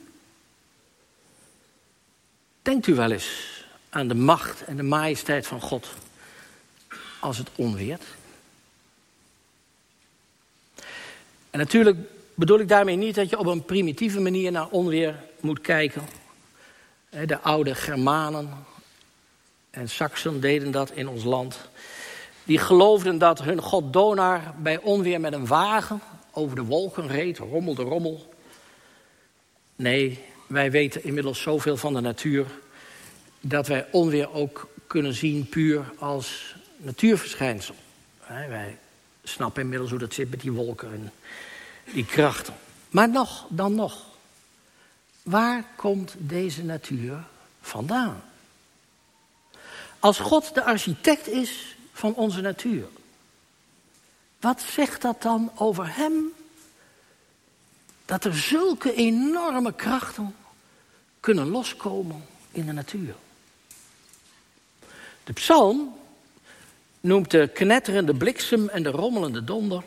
Denkt 2.63 2.87
u 2.87 2.95
wel 2.95 3.11
eens 3.11 3.65
aan 3.89 4.09
de 4.09 4.15
macht 4.15 4.65
en 4.65 4.77
de 4.77 4.83
majesteit 4.83 5.47
van 5.47 5.61
God 5.61 5.89
als 7.21 7.39
het 7.39 7.49
onweert? 7.55 8.05
En 11.51 11.59
natuurlijk 11.59 11.97
bedoel 12.35 12.59
ik 12.59 12.69
daarmee 12.69 12.97
niet 12.97 13.15
dat 13.15 13.31
je 13.31 13.39
op 13.39 13.47
een 13.47 13.65
primitieve 13.65 14.21
manier 14.21 14.53
naar 14.53 14.69
onweer 14.69 15.25
moet 15.41 15.61
kijken. 15.61 16.03
De 17.27 17.41
oude 17.41 17.75
Germanen 17.75 18.67
en 19.71 19.89
Saxen 19.89 20.41
deden 20.41 20.71
dat 20.71 20.91
in 20.91 21.09
ons 21.09 21.25
land. 21.25 21.71
Die 22.45 22.59
geloofden 22.59 23.19
dat 23.19 23.43
hun 23.43 23.61
god 23.61 23.93
Donar 23.93 24.41
bij 24.59 24.79
onweer 24.79 25.21
met 25.21 25.33
een 25.33 25.47
wagen 25.47 26.01
over 26.31 26.57
de 26.57 26.65
wolken 26.65 27.09
reed, 27.09 27.39
rommel 27.39 27.75
de 27.75 27.83
rommel. 27.83 28.35
Nee, 29.77 30.25
wij 30.47 30.71
weten 30.71 31.05
inmiddels 31.05 31.43
zoveel 31.43 31.77
van 31.77 31.95
de 31.95 32.01
natuur 32.01 32.47
dat 33.41 33.67
wij 33.67 33.87
onweer 33.91 34.33
ook 34.33 34.69
kunnen 34.87 35.15
zien 35.15 35.49
puur 35.49 35.93
als 35.99 36.55
natuurverschijnsel. 36.77 37.75
Wij 38.27 38.79
snappen 39.23 39.63
inmiddels 39.63 39.91
hoe 39.91 39.99
dat 39.99 40.15
zit 40.15 40.31
met 40.31 40.41
die 40.41 40.53
wolken 40.53 40.93
en 40.93 41.13
die 41.93 42.05
krachten. 42.05 42.55
Maar 42.91 43.09
nog, 43.09 43.47
dan 43.49 43.75
nog. 43.75 44.05
Waar 45.23 45.65
komt 45.77 46.15
deze 46.19 46.65
natuur 46.65 47.25
vandaan? 47.61 48.23
Als 49.99 50.19
God 50.19 50.55
de 50.55 50.65
architect 50.65 51.29
is 51.29 51.77
van 51.93 52.15
onze 52.15 52.41
natuur, 52.41 52.87
wat 54.41 54.61
zegt 54.61 55.03
dat 55.03 55.23
dan 55.23 55.53
over 55.55 55.97
Hem? 55.97 56.33
Dat 58.05 58.25
er 58.25 58.39
zulke 58.39 58.95
enorme 58.95 59.75
krachten 59.75 60.35
kunnen 61.21 61.49
loskomen 61.49 62.25
in 62.51 62.67
de 62.67 62.73
natuur. 62.73 63.15
De 65.25 65.33
psalm 65.33 65.97
noemt 67.01 67.31
de 67.31 67.49
knetterende 67.49 68.15
bliksem 68.15 68.69
en 68.69 68.83
de 68.83 68.91
rommelende 68.91 69.45
donder 69.45 69.85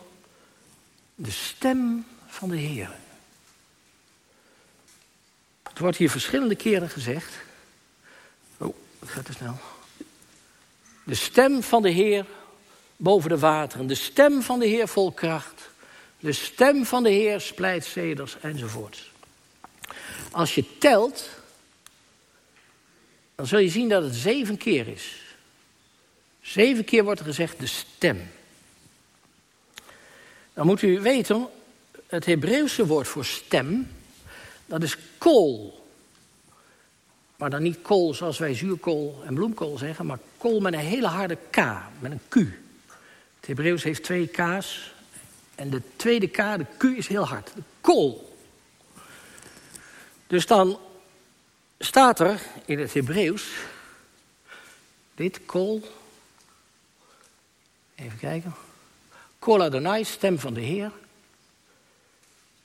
de 1.15 1.31
stem 1.31 2.05
van 2.27 2.49
de 2.49 2.57
Heer. 2.57 2.91
Het 5.63 5.79
wordt 5.79 5.97
hier 5.97 6.09
verschillende 6.09 6.55
keren 6.55 6.89
gezegd. 6.89 7.33
Oh, 8.57 8.75
het 8.99 9.09
gaat 9.09 9.25
te 9.25 9.33
snel. 9.33 9.57
De 11.05 11.15
stem 11.15 11.63
van 11.63 11.81
de 11.81 11.89
Heer 11.89 12.25
boven 12.97 13.29
de 13.29 13.37
wateren. 13.37 13.87
De 13.87 13.95
stem 13.95 14.41
van 14.41 14.59
de 14.59 14.67
Heer 14.67 14.87
vol 14.87 15.11
kracht. 15.11 15.69
De 16.19 16.31
stem 16.31 16.85
van 16.85 17.03
de 17.03 17.09
Heer 17.09 17.41
splijt 17.41 17.85
ceders 17.85 18.37
enzovoort. 18.41 19.11
Als 20.31 20.55
je 20.55 20.77
telt, 20.77 21.29
dan 23.35 23.47
zul 23.47 23.59
je 23.59 23.69
zien 23.69 23.89
dat 23.89 24.03
het 24.03 24.15
zeven 24.15 24.57
keer 24.57 24.87
is. 24.87 25.21
Zeven 26.41 26.83
keer 26.83 27.03
wordt 27.03 27.19
er 27.19 27.25
gezegd 27.25 27.59
de 27.59 27.67
stem. 27.67 28.31
Dan 30.53 30.65
moet 30.65 30.81
u 30.81 30.99
weten, 30.99 31.47
het 32.07 32.25
Hebreeuwse 32.25 32.85
woord 32.85 33.07
voor 33.07 33.25
stem, 33.25 33.91
dat 34.65 34.83
is 34.83 34.97
kool. 35.17 35.84
Maar 37.35 37.49
dan 37.49 37.61
niet 37.61 37.81
kool 37.81 38.13
zoals 38.13 38.37
wij 38.37 38.53
zuurkool 38.53 39.21
en 39.25 39.33
bloemkool 39.33 39.77
zeggen, 39.77 40.05
maar 40.05 40.19
kool 40.37 40.59
met 40.59 40.73
een 40.73 40.79
hele 40.79 41.07
harde 41.07 41.37
K, 41.49 41.57
met 41.99 42.11
een 42.11 42.21
Q. 42.29 42.35
Het 43.35 43.47
Hebreeuws 43.47 43.83
heeft 43.83 44.03
twee 44.03 44.27
K's 44.27 44.93
en 45.55 45.69
de 45.69 45.81
tweede 45.95 46.27
K, 46.27 46.37
de 46.37 46.65
Q, 46.77 46.83
is 46.83 47.07
heel 47.07 47.27
hard. 47.27 47.51
De 47.55 47.61
kool. 47.81 48.37
Dus 50.27 50.45
dan 50.45 50.79
staat 51.79 52.19
er 52.19 52.41
in 52.65 52.79
het 52.79 52.93
Hebreeuws 52.93 53.43
dit 55.15 55.45
kool. 55.45 55.81
Even 57.95 58.19
kijken. 58.19 58.55
Kol 59.39 59.61
Adonai, 59.61 60.03
stem 60.03 60.39
van 60.39 60.53
de 60.53 60.61
Heer. 60.61 60.91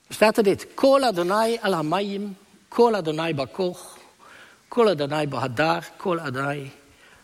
Er 0.06 0.14
staat 0.14 0.36
er 0.36 0.42
dit. 0.42 0.66
Kol 0.74 1.04
Adonai 1.04 1.58
alamayim, 1.60 2.36
kol 2.68 2.94
Adonai 2.94 3.34
bakoch, 3.34 3.98
kol 4.70 4.88
Adonai 4.88 5.26
bahadar, 5.26 5.84
kol 5.98 6.20
Adonai 6.20 6.70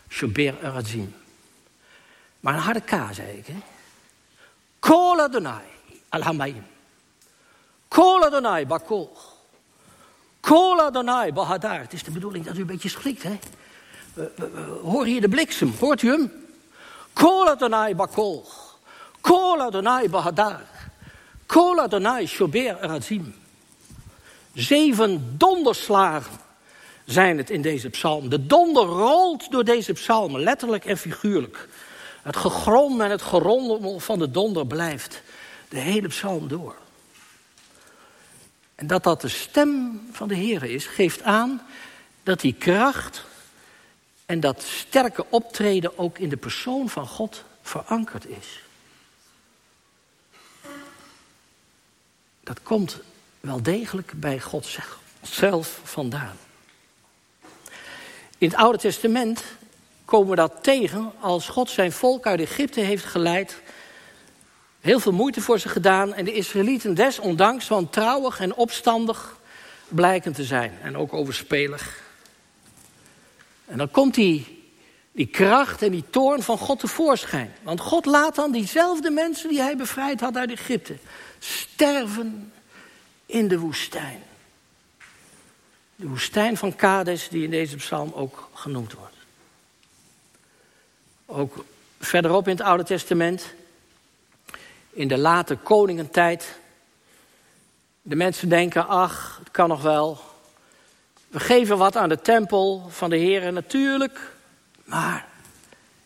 shober. 0.09 0.53
Maar 2.39 2.53
een 2.53 2.59
harde 2.59 2.81
K, 2.81 2.91
zei 3.11 3.37
ik. 3.37 3.47
Hè? 3.47 3.55
Kol 4.79 5.19
Adonai 5.19 5.65
alhamayim. 6.09 6.65
Kol 7.87 8.23
Adonai 8.23 8.65
bakoch. 8.65 9.35
Kol 10.39 10.81
Adonai 10.81 11.33
bahadar. 11.33 11.79
Het 11.79 11.93
is 11.93 12.03
de 12.03 12.11
bedoeling 12.11 12.45
dat 12.45 12.57
u 12.57 12.59
een 12.59 12.67
beetje 12.67 12.89
schrikt, 12.89 13.23
hè? 13.23 13.39
Hoor 14.83 15.05
hier 15.05 15.21
de 15.21 15.29
bliksem, 15.29 15.73
hoort 15.79 16.01
u 16.01 16.09
hem? 16.09 16.31
Kol 17.13 17.49
Adonai 17.49 17.95
bakoch. 17.95 18.77
Kol 19.21 19.71
Bahadar. 20.09 20.61
Kol 21.45 21.79
Adonai 21.79 22.27
Shober. 22.27 23.01
Zeven 24.53 25.37
donderslagen 25.37 26.46
zijn 27.07 27.37
het 27.37 27.49
in 27.49 27.61
deze 27.61 27.89
psalm. 27.89 28.29
De 28.29 28.45
donder 28.45 28.83
rolt 28.83 29.51
door 29.51 29.63
deze 29.63 29.93
psalm, 29.93 30.37
letterlijk 30.37 30.85
en 30.85 30.97
figuurlijk. 30.97 31.67
Het 32.21 32.35
gegrom 32.35 33.01
en 33.01 33.11
het 33.11 33.21
gerondel 33.21 33.99
van 33.99 34.19
de 34.19 34.31
donder 34.31 34.67
blijft 34.67 35.21
de 35.69 35.79
hele 35.79 36.07
psalm 36.07 36.47
door. 36.47 36.75
En 38.75 38.87
dat 38.87 39.03
dat 39.03 39.21
de 39.21 39.27
stem 39.27 40.01
van 40.11 40.27
de 40.27 40.35
Heer 40.35 40.63
is, 40.63 40.85
geeft 40.85 41.21
aan 41.21 41.61
dat 42.23 42.39
die 42.39 42.53
kracht 42.53 43.25
en 44.25 44.39
dat 44.39 44.63
sterke 44.63 45.25
optreden 45.29 45.97
ook 45.97 46.17
in 46.17 46.29
de 46.29 46.37
persoon 46.37 46.89
van 46.89 47.07
God 47.07 47.43
verankerd 47.61 48.27
is. 48.27 48.61
dat 52.47 52.61
komt 52.63 52.99
wel 53.39 53.61
degelijk 53.61 54.11
bij 54.15 54.39
God 54.39 54.77
zelf 55.21 55.79
vandaan. 55.83 56.37
In 58.37 58.47
het 58.47 58.57
Oude 58.57 58.77
Testament 58.77 59.43
komen 60.05 60.29
we 60.29 60.35
dat 60.35 60.53
tegen 60.61 61.11
als 61.19 61.47
God 61.47 61.69
zijn 61.69 61.91
volk 61.91 62.25
uit 62.25 62.39
Egypte 62.39 62.79
heeft 62.79 63.05
geleid. 63.05 63.61
Heel 64.79 64.99
veel 64.99 65.11
moeite 65.11 65.41
voor 65.41 65.59
ze 65.59 65.69
gedaan 65.69 66.13
en 66.13 66.25
de 66.25 66.33
Israëlieten 66.33 66.93
desondanks 66.93 67.67
wantrouwig 67.67 68.39
en 68.39 68.55
opstandig 68.55 69.37
blijken 69.87 70.33
te 70.33 70.43
zijn. 70.43 70.77
En 70.81 70.97
ook 70.97 71.13
overspelig. 71.13 72.03
En 73.65 73.77
dan 73.77 73.91
komt 73.91 74.13
die, 74.13 74.63
die 75.11 75.27
kracht 75.27 75.81
en 75.81 75.91
die 75.91 76.03
toorn 76.09 76.43
van 76.43 76.57
God 76.57 76.79
tevoorschijn. 76.79 77.53
Want 77.61 77.79
God 77.79 78.05
laat 78.05 78.35
dan 78.35 78.51
diezelfde 78.51 79.09
mensen 79.09 79.49
die 79.49 79.61
hij 79.61 79.77
bevrijd 79.77 80.19
had 80.19 80.37
uit 80.37 80.51
Egypte 80.51 80.97
sterven 81.39 82.53
in 83.25 83.47
de 83.47 83.59
woestijn. 83.59 84.23
De 85.99 86.07
woestijn 86.07 86.57
van 86.57 86.75
Kades, 86.75 87.29
die 87.29 87.43
in 87.43 87.49
deze 87.49 87.75
psalm 87.75 88.11
ook 88.15 88.49
genoemd 88.53 88.93
wordt. 88.93 89.15
Ook 91.25 91.65
verderop 91.99 92.47
in 92.47 92.57
het 92.57 92.65
Oude 92.65 92.83
Testament, 92.83 93.53
in 94.89 95.07
de 95.07 95.17
late 95.17 95.55
koningentijd. 95.55 96.59
De 98.01 98.15
mensen 98.15 98.49
denken, 98.49 98.87
ach, 98.87 99.37
het 99.39 99.51
kan 99.51 99.69
nog 99.69 99.81
wel. 99.81 100.19
We 101.27 101.39
geven 101.39 101.77
wat 101.77 101.95
aan 101.95 102.09
de 102.09 102.21
tempel 102.21 102.85
van 102.89 103.09
de 103.09 103.17
Heer, 103.17 103.53
natuurlijk. 103.53 104.31
Maar 104.83 105.27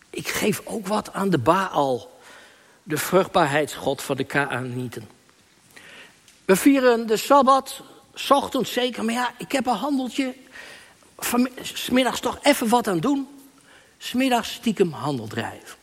ik 0.10 0.28
geef 0.28 0.62
ook 0.64 0.88
wat 0.88 1.14
aan 1.14 1.30
de 1.30 1.38
Baal, 1.38 2.20
de 2.84 2.98
vruchtbaarheidsgod 2.98 4.02
van 4.02 4.16
de 4.16 4.24
Kaanieten. 4.24 5.10
We 6.46 6.56
vieren 6.56 7.08
de 7.08 7.18
Sabbat, 7.18 7.82
ochtends 8.30 8.72
zeker, 8.72 9.06
maar 9.06 9.14
ja, 9.14 9.32
ik 9.38 9.52
heb 9.52 9.66
een 9.66 9.74
handeltje. 9.74 10.36
Smiddags 11.62 12.20
toch 12.20 12.38
even 12.42 12.70
wat 12.70 12.88
aan 12.88 13.00
doen. 13.00 13.28
Smiddags 13.98 14.54
stiekem 14.54 14.92
handel 14.92 15.28
drijven. 15.28 15.80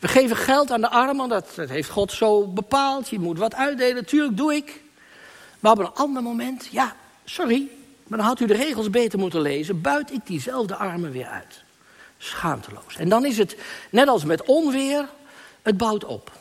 We 0.00 0.08
geven 0.08 0.36
geld 0.36 0.70
aan 0.70 0.80
de 0.80 0.90
armen, 0.90 1.28
dat, 1.28 1.52
dat 1.54 1.68
heeft 1.68 1.88
God 1.88 2.12
zo 2.12 2.46
bepaald. 2.46 3.08
Je 3.08 3.18
moet 3.18 3.38
wat 3.38 3.54
uitdelen, 3.54 3.94
natuurlijk 3.94 4.36
doe 4.36 4.54
ik. 4.54 4.80
Maar 5.60 5.72
op 5.72 5.78
een 5.78 5.94
ander 5.94 6.22
moment, 6.22 6.68
ja, 6.70 6.96
sorry, 7.24 7.68
maar 8.06 8.18
dan 8.18 8.26
had 8.26 8.40
u 8.40 8.46
de 8.46 8.54
regels 8.54 8.90
beter 8.90 9.18
moeten 9.18 9.40
lezen. 9.40 9.80
Buit 9.80 10.12
ik 10.12 10.26
diezelfde 10.26 10.76
armen 10.76 11.12
weer 11.12 11.26
uit. 11.26 11.62
Schaamteloos. 12.18 12.96
En 12.96 13.08
dan 13.08 13.24
is 13.24 13.38
het, 13.38 13.56
net 13.90 14.08
als 14.08 14.24
met 14.24 14.42
onweer, 14.42 15.08
het 15.62 15.76
bouwt 15.76 16.04
op. 16.04 16.32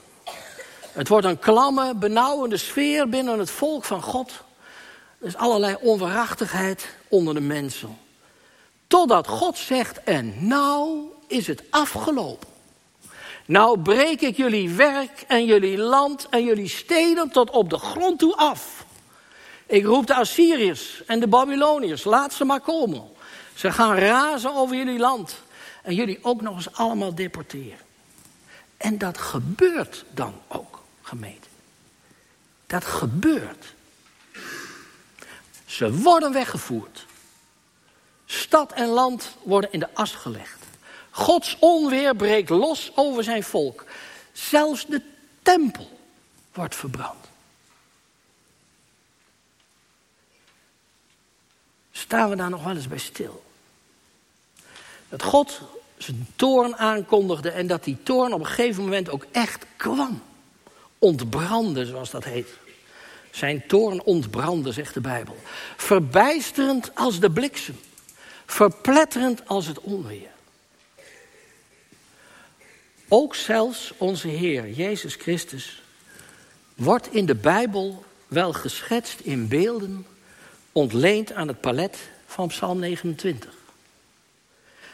Het 0.91 1.07
wordt 1.07 1.25
een 1.25 1.39
klamme, 1.39 1.95
benauwende 1.95 2.57
sfeer 2.57 3.09
binnen 3.09 3.39
het 3.39 3.51
volk 3.51 3.83
van 3.83 4.01
God. 4.01 4.31
Is 5.25 5.35
allerlei 5.35 5.75
onverachtigheid 5.81 6.87
onder 7.07 7.33
de 7.33 7.39
mensen. 7.39 7.97
Totdat 8.87 9.27
God 9.27 9.57
zegt, 9.57 10.03
en 10.03 10.47
nou 10.47 10.99
is 11.27 11.47
het 11.47 11.63
afgelopen. 11.69 12.47
Nou 13.45 13.79
breek 13.79 14.21
ik 14.21 14.37
jullie 14.37 14.69
werk 14.69 15.23
en 15.27 15.45
jullie 15.45 15.77
land 15.77 16.27
en 16.29 16.43
jullie 16.43 16.69
steden 16.69 17.29
tot 17.29 17.49
op 17.49 17.69
de 17.69 17.77
grond 17.77 18.19
toe 18.19 18.35
af. 18.35 18.85
Ik 19.65 19.85
roep 19.85 20.07
de 20.07 20.15
Assyriërs 20.15 21.03
en 21.05 21.19
de 21.19 21.27
Babyloniërs, 21.27 22.03
laat 22.03 22.33
ze 22.33 22.45
maar 22.45 22.61
komen. 22.61 23.03
Ze 23.55 23.71
gaan 23.71 23.97
razen 23.97 24.55
over 24.55 24.75
jullie 24.75 24.99
land. 24.99 25.35
En 25.81 25.95
jullie 25.95 26.19
ook 26.21 26.41
nog 26.41 26.55
eens 26.55 26.73
allemaal 26.73 27.15
deporteren. 27.15 27.85
En 28.77 28.97
dat 28.97 29.17
gebeurt 29.17 30.05
dan 30.11 30.33
ook, 30.47 30.81
gemeente. 31.01 31.47
Dat 32.67 32.85
gebeurt. 32.85 33.74
Ze 35.75 35.93
worden 35.93 36.33
weggevoerd. 36.33 37.05
Stad 38.25 38.71
en 38.71 38.87
land 38.87 39.35
worden 39.43 39.71
in 39.71 39.79
de 39.79 39.93
as 39.93 40.11
gelegd. 40.11 40.63
Gods 41.09 41.57
onweer 41.59 42.15
breekt 42.15 42.49
los 42.49 42.91
over 42.95 43.23
zijn 43.23 43.43
volk. 43.43 43.85
Zelfs 44.31 44.85
de 44.85 45.01
tempel 45.41 45.99
wordt 46.53 46.75
verbrand. 46.75 47.25
Staan 51.91 52.29
we 52.29 52.35
daar 52.35 52.49
nog 52.49 52.63
wel 52.63 52.75
eens 52.75 52.87
bij 52.87 52.97
stil? 52.97 53.43
Dat 55.09 55.23
God 55.23 55.61
zijn 55.97 56.27
toorn 56.35 56.75
aankondigde 56.75 57.49
en 57.49 57.67
dat 57.67 57.83
die 57.83 58.03
toorn 58.03 58.33
op 58.33 58.39
een 58.39 58.45
gegeven 58.45 58.83
moment 58.83 59.09
ook 59.09 59.25
echt 59.31 59.65
kwam. 59.75 60.21
Ontbrandde, 60.99 61.85
zoals 61.85 62.09
dat 62.09 62.23
heet. 62.23 62.49
Zijn 63.35 63.67
toorn 63.67 64.03
ontbrandde, 64.03 64.71
zegt 64.71 64.93
de 64.93 65.01
Bijbel. 65.01 65.37
Verbijsterend 65.77 66.91
als 66.93 67.19
de 67.19 67.31
bliksem. 67.31 67.79
Verpletterend 68.45 69.47
als 69.47 69.67
het 69.67 69.79
onweer. 69.79 70.29
Ook 73.07 73.35
zelfs 73.35 73.93
onze 73.97 74.27
Heer 74.27 74.69
Jezus 74.69 75.15
Christus 75.15 75.81
wordt 76.75 77.13
in 77.13 77.25
de 77.25 77.35
Bijbel 77.35 78.03
wel 78.27 78.53
geschetst 78.53 79.19
in 79.19 79.47
beelden, 79.47 80.05
ontleend 80.71 81.33
aan 81.33 81.47
het 81.47 81.61
palet 81.61 81.97
van 82.25 82.47
Psalm 82.47 82.79
29. 82.79 83.53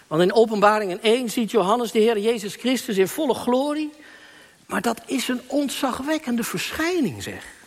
Want 0.07 0.21
in 0.21 0.33
Openbaringen 0.33 1.01
1 1.01 1.29
ziet 1.29 1.51
Johannes 1.51 1.91
de 1.91 1.99
Heer 1.99 2.19
Jezus 2.19 2.55
Christus 2.55 2.97
in 2.97 3.07
volle 3.07 3.33
glorie. 3.33 3.91
Maar 4.65 4.81
dat 4.81 5.01
is 5.05 5.27
een 5.27 5.41
ontzagwekkende 5.47 6.43
verschijning, 6.43 7.23
zeg. 7.23 7.59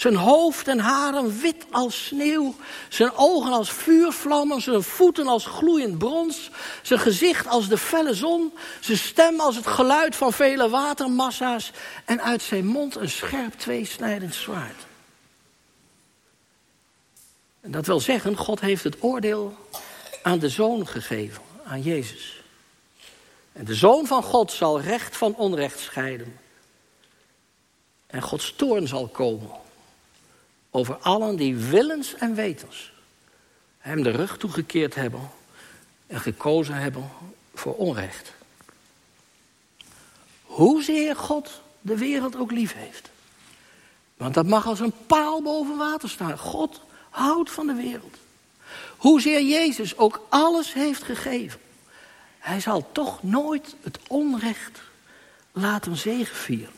Zijn 0.00 0.16
hoofd 0.16 0.68
en 0.68 0.78
haren 0.78 1.40
wit 1.40 1.64
als 1.70 2.06
sneeuw. 2.06 2.54
Zijn 2.88 3.12
ogen 3.16 3.52
als 3.52 3.70
vuurvlammen. 3.70 4.60
Zijn 4.60 4.82
voeten 4.82 5.26
als 5.26 5.46
gloeiend 5.46 5.98
brons. 5.98 6.50
Zijn 6.82 7.00
gezicht 7.00 7.46
als 7.46 7.68
de 7.68 7.78
felle 7.78 8.14
zon. 8.14 8.52
Zijn 8.80 8.98
stem 8.98 9.40
als 9.40 9.56
het 9.56 9.66
geluid 9.66 10.16
van 10.16 10.32
vele 10.32 10.68
watermassa's. 10.68 11.72
En 12.04 12.22
uit 12.22 12.42
zijn 12.42 12.66
mond 12.66 12.96
een 12.96 13.10
scherp 13.10 13.58
tweesnijdend 13.58 14.34
zwaard. 14.34 14.86
En 17.60 17.70
dat 17.70 17.86
wil 17.86 18.00
zeggen, 18.00 18.36
God 18.36 18.60
heeft 18.60 18.84
het 18.84 18.96
oordeel 19.00 19.54
aan 20.22 20.38
de 20.38 20.48
zoon 20.48 20.86
gegeven, 20.86 21.42
aan 21.64 21.82
Jezus. 21.82 22.42
En 23.52 23.64
de 23.64 23.74
zoon 23.74 24.06
van 24.06 24.22
God 24.22 24.52
zal 24.52 24.80
recht 24.80 25.16
van 25.16 25.34
onrecht 25.34 25.78
scheiden. 25.78 26.38
En 28.06 28.22
Gods 28.22 28.54
toorn 28.56 28.88
zal 28.88 29.08
komen 29.08 29.68
over 30.70 30.96
allen 30.96 31.36
die 31.36 31.56
willens 31.56 32.14
en 32.14 32.34
wetens 32.34 32.92
hem 33.78 34.02
de 34.02 34.10
rug 34.10 34.36
toegekeerd 34.36 34.94
hebben 34.94 35.30
en 36.06 36.20
gekozen 36.20 36.74
hebben 36.74 37.10
voor 37.54 37.74
onrecht. 37.74 38.32
Hoezeer 40.42 41.16
God 41.16 41.60
de 41.80 41.96
wereld 41.96 42.36
ook 42.36 42.50
lief 42.50 42.72
heeft. 42.74 43.10
Want 44.16 44.34
dat 44.34 44.46
mag 44.46 44.66
als 44.66 44.80
een 44.80 44.94
paal 45.06 45.42
boven 45.42 45.76
water 45.76 46.08
staan. 46.08 46.38
God 46.38 46.80
houdt 47.10 47.50
van 47.50 47.66
de 47.66 47.74
wereld. 47.74 48.16
Hoezeer 48.96 49.42
Jezus 49.42 49.96
ook 49.96 50.26
alles 50.28 50.72
heeft 50.72 51.02
gegeven. 51.02 51.60
Hij 52.38 52.60
zal 52.60 52.88
toch 52.92 53.22
nooit 53.22 53.74
het 53.82 53.98
onrecht 54.08 54.80
laten 55.52 55.96
zegevieren. 55.96 56.74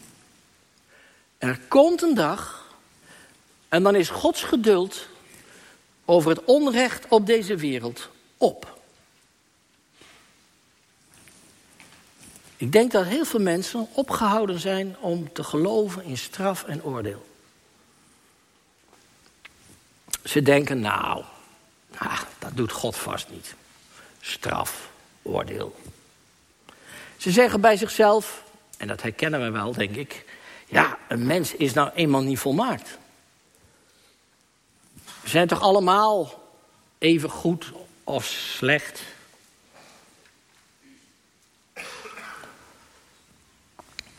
Er 1.38 1.60
komt 1.68 2.02
een 2.02 2.14
dag 2.14 2.61
en 3.72 3.82
dan 3.82 3.94
is 3.94 4.08
Gods 4.08 4.42
geduld 4.42 5.08
over 6.04 6.30
het 6.30 6.44
onrecht 6.44 7.06
op 7.08 7.26
deze 7.26 7.56
wereld 7.56 8.08
op. 8.36 8.78
Ik 12.56 12.72
denk 12.72 12.92
dat 12.92 13.04
heel 13.04 13.24
veel 13.24 13.40
mensen 13.40 13.88
opgehouden 13.92 14.60
zijn 14.60 14.96
om 14.98 15.32
te 15.32 15.44
geloven 15.44 16.04
in 16.04 16.18
straf 16.18 16.64
en 16.64 16.84
oordeel. 16.84 17.26
Ze 20.24 20.42
denken, 20.42 20.80
nou, 20.80 21.24
Ah, 21.96 22.20
dat 22.38 22.56
doet 22.56 22.72
God 22.72 22.96
vast 22.96 23.30
niet. 23.30 23.54
Straf, 24.20 24.90
oordeel. 25.22 25.76
Ze 27.16 27.30
zeggen 27.30 27.60
bij 27.60 27.76
zichzelf, 27.76 28.44
en 28.76 28.88
dat 28.88 29.02
herkennen 29.02 29.42
we 29.42 29.50
wel, 29.50 29.72
denk 29.72 29.96
ik. 29.96 30.24
Ja, 30.66 30.98
een 31.08 31.26
mens 31.26 31.54
is 31.54 31.72
nou 31.72 31.90
eenmaal 31.94 32.22
niet 32.22 32.38
volmaakt. 32.38 33.00
We 35.22 35.28
zijn 35.28 35.48
toch 35.48 35.60
allemaal 35.60 36.42
even 36.98 37.30
goed 37.30 37.72
of 38.04 38.24
slecht? 38.24 39.02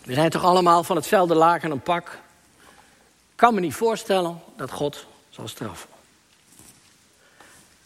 We 0.04 0.14
zijn 0.14 0.30
toch 0.30 0.44
allemaal 0.44 0.84
van 0.84 0.96
hetzelfde 0.96 1.36
laken 1.36 1.72
een 1.72 1.82
pak? 1.82 2.08
Ik 3.32 3.40
kan 3.40 3.54
me 3.54 3.60
niet 3.60 3.74
voorstellen 3.74 4.42
dat 4.58 4.72
God 4.72 5.06
zal 5.30 5.48
straffen. 5.48 5.90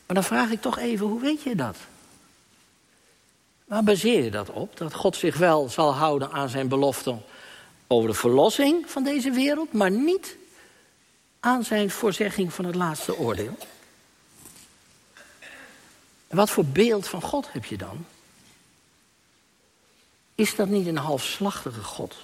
Maar 0.06 0.16
dan 0.16 0.24
vraag 0.24 0.50
ik 0.50 0.62
toch 0.62 0.78
even, 0.78 1.08
hoe 1.08 1.22
weet 1.22 1.42
je 1.42 1.56
dat? 1.56 1.78
Waar 3.66 3.84
baseer 3.84 4.24
je 4.24 4.32
dat 4.32 4.50
op? 4.50 4.78
Dat 4.78 4.94
God 4.94 5.16
zich 5.16 5.38
wel 5.38 5.70
zal 5.70 5.94
houden 5.94 6.32
aan 6.32 6.50
zijn 6.50 6.68
belofte 6.68 7.18
over 7.88 8.10
de 8.10 8.16
verlossing 8.16 8.90
van 8.90 9.04
deze 9.04 9.32
wereld, 9.32 9.74
maar 9.74 9.92
niet 9.92 10.36
aan 11.40 11.64
zijn 11.64 11.92
voorzegging 11.92 12.54
van 12.54 12.66
het 12.66 12.76
laatste 12.76 13.18
oordeel. 13.18 13.58
Wat 16.28 16.50
voor 16.50 16.66
beeld 16.66 17.08
van 17.08 17.22
God 17.22 17.52
heb 17.52 17.66
je 17.66 17.78
dan? 17.78 18.06
Is 20.36 20.56
dat 20.56 20.68
niet 20.68 20.88
een 20.88 20.98
halfslachtige 20.98 21.84
God? 21.84 22.16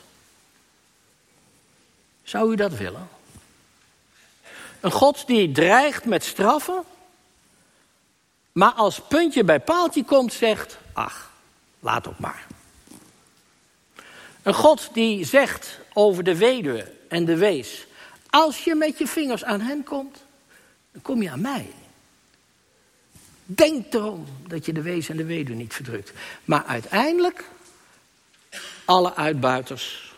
Zou 2.24 2.52
u 2.52 2.56
dat 2.56 2.74
willen? 2.74 3.10
Een 4.80 4.92
God 4.92 5.28
die 5.28 5.52
dreigt 5.52 6.06
met 6.06 6.24
straffen 6.24 6.84
maar 8.54 8.72
als 8.72 9.02
puntje 9.08 9.44
bij 9.44 9.60
paaltje 9.60 10.04
komt, 10.04 10.34
zegt: 10.34 10.78
Ach, 10.94 11.32
laat 11.80 12.08
op 12.08 12.20
maar. 12.20 12.48
Een 14.42 14.54
God 14.54 14.90
die 14.94 15.26
zegt 15.26 15.80
over 15.94 16.24
de 16.24 16.38
weduwe 16.38 16.92
en 17.10 17.26
de 17.26 17.38
wees: 17.38 17.88
Als 18.34 18.64
je 18.64 18.76
met 18.76 18.98
je 18.98 19.08
vingers 19.08 19.44
aan 19.44 19.62
hen 19.62 19.84
komt, 19.84 20.24
dan 20.92 21.02
kom 21.02 21.22
je 21.22 21.32
aan 21.32 21.42
mij. 21.42 21.74
Denk 23.46 23.94
erom 23.94 24.28
dat 24.48 24.66
je 24.66 24.74
de 24.74 24.82
wees 24.82 25.10
en 25.10 25.18
de 25.18 25.26
weduwe 25.26 25.58
niet 25.58 25.74
verdrukt. 25.74 26.12
Maar 26.46 26.66
uiteindelijk 26.66 27.44
alle 28.86 29.16
uitbuiters 29.16 30.14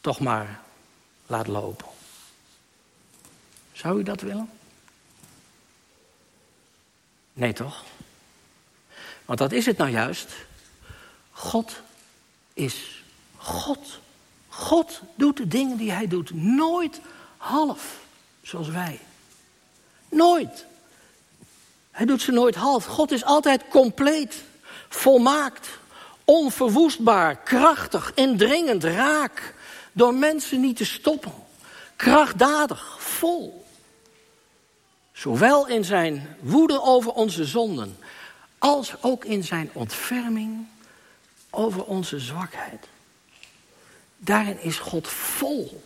toch 0.00 0.20
maar 0.20 0.60
laat 1.26 1.46
lopen. 1.46 1.86
Zou 3.72 3.98
u 3.98 4.02
dat 4.02 4.20
willen? 4.20 4.50
Nee, 7.32 7.52
toch? 7.52 7.84
Want 9.24 9.38
dat 9.38 9.52
is 9.52 9.66
het 9.66 9.76
nou 9.76 9.90
juist. 9.90 10.32
God 11.30 11.80
is 12.52 13.04
God. 13.36 14.00
God 14.50 15.00
doet 15.14 15.36
de 15.36 15.48
dingen 15.48 15.76
die 15.76 15.90
hij 15.92 16.08
doet. 16.08 16.30
Nooit 16.34 17.00
half, 17.36 17.98
zoals 18.42 18.68
wij. 18.68 19.00
Nooit. 20.08 20.66
Hij 21.90 22.06
doet 22.06 22.22
ze 22.22 22.32
nooit 22.32 22.54
half. 22.54 22.84
God 22.84 23.10
is 23.10 23.24
altijd 23.24 23.68
compleet, 23.68 24.34
volmaakt, 24.88 25.68
onverwoestbaar, 26.24 27.36
krachtig, 27.36 28.12
indringend, 28.14 28.84
raak. 28.84 29.54
Door 29.92 30.14
mensen 30.14 30.60
niet 30.60 30.76
te 30.76 30.84
stoppen. 30.84 31.32
Krachtdadig, 31.96 32.96
vol. 32.98 33.64
Zowel 35.12 35.66
in 35.66 35.84
zijn 35.84 36.36
woede 36.40 36.82
over 36.82 37.12
onze 37.12 37.44
zonden, 37.44 37.96
als 38.58 38.94
ook 39.00 39.24
in 39.24 39.44
zijn 39.44 39.70
ontferming 39.72 40.66
over 41.50 41.84
onze 41.84 42.18
zwakheid. 42.18 42.86
Daarin 44.22 44.60
is 44.60 44.78
God 44.78 45.08
vol. 45.08 45.82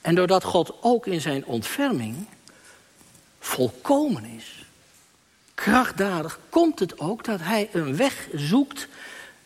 En 0.00 0.14
doordat 0.14 0.44
God 0.44 0.74
ook 0.80 1.06
in 1.06 1.20
zijn 1.20 1.44
ontferming 1.44 2.26
volkomen 3.38 4.24
is, 4.24 4.64
krachtdadig, 5.54 6.40
komt 6.48 6.78
het 6.78 6.98
ook 6.98 7.24
dat 7.24 7.40
hij 7.40 7.68
een 7.72 7.96
weg 7.96 8.28
zoekt 8.34 8.88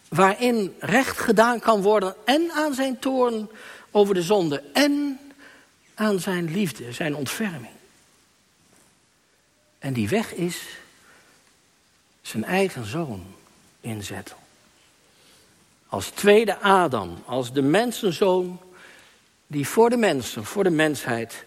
waarin 0.09 0.75
recht 0.79 1.19
gedaan 1.19 1.61
kan 1.61 1.83
worden 1.83 2.17
en 2.25 2.51
aan 2.53 2.75
zijn 2.75 2.99
toorn 2.99 3.51
over 3.91 4.15
de 4.15 4.23
zonde 4.23 4.63
en 4.73 5.21
aan 5.95 6.21
zijn 6.21 6.53
liefde, 6.53 6.93
zijn 6.93 7.15
ontferming. 7.15 7.75
En 9.79 9.93
die 9.93 10.09
weg 10.09 10.35
is 10.35 10.63
zijn 12.23 12.45
eigen 12.45 12.87
zoon 12.87 13.27
inzetten. 13.81 14.44
Als 15.95 16.09
tweede 16.09 16.59
Adam, 16.59 17.23
als 17.27 17.53
de 17.53 17.63
mensenzoon 17.63 18.61
die 19.47 19.69
voor 19.69 19.91
de 19.91 19.97
mensen, 19.97 20.45
voor 20.45 20.65
de 20.65 20.71
mensheid, 20.71 21.45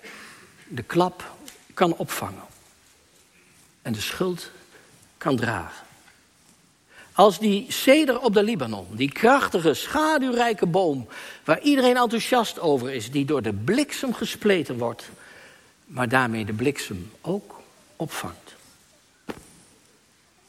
de 0.67 0.83
klap 0.83 1.31
kan 1.73 1.95
opvangen. 1.95 2.43
En 3.81 3.93
de 3.93 4.01
schuld 4.01 4.51
kan 5.17 5.35
dragen. 5.35 5.85
Als 7.13 7.39
die 7.39 7.71
ceder 7.71 8.19
op 8.19 8.33
de 8.33 8.43
Libanon, 8.43 8.87
die 8.91 9.11
krachtige, 9.11 9.73
schaduwrijke 9.73 10.65
boom, 10.65 11.07
waar 11.43 11.61
iedereen 11.61 11.97
enthousiast 11.97 12.59
over 12.59 12.93
is, 12.93 13.11
die 13.11 13.25
door 13.25 13.41
de 13.41 13.53
bliksem 13.53 14.13
gespleten 14.13 14.77
wordt, 14.77 15.09
maar 15.85 16.09
daarmee 16.09 16.45
de 16.45 16.53
bliksem 16.53 17.11
ook 17.21 17.61
opvangt. 17.95 18.55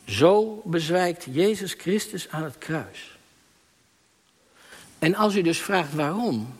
Zo 0.04 0.62
bezwijkt 0.64 1.26
Jezus 1.30 1.72
Christus 1.72 2.28
aan 2.30 2.42
het 2.42 2.58
kruis. 2.58 3.17
En 4.98 5.14
als 5.14 5.34
u 5.34 5.42
dus 5.42 5.58
vraagt 5.58 5.94
waarom, 5.94 6.54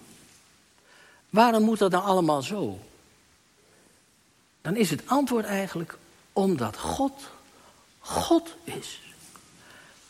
waarom 1.31 1.62
moet 1.62 1.79
dat 1.79 1.90
dan 1.90 2.03
allemaal 2.03 2.42
zo? 2.42 2.79
Dan 4.61 4.77
is 4.77 4.90
het 4.90 5.03
antwoord 5.07 5.44
eigenlijk 5.44 5.98
omdat 6.33 6.77
God 6.77 7.12
God 8.09 8.57
is. 8.64 9.01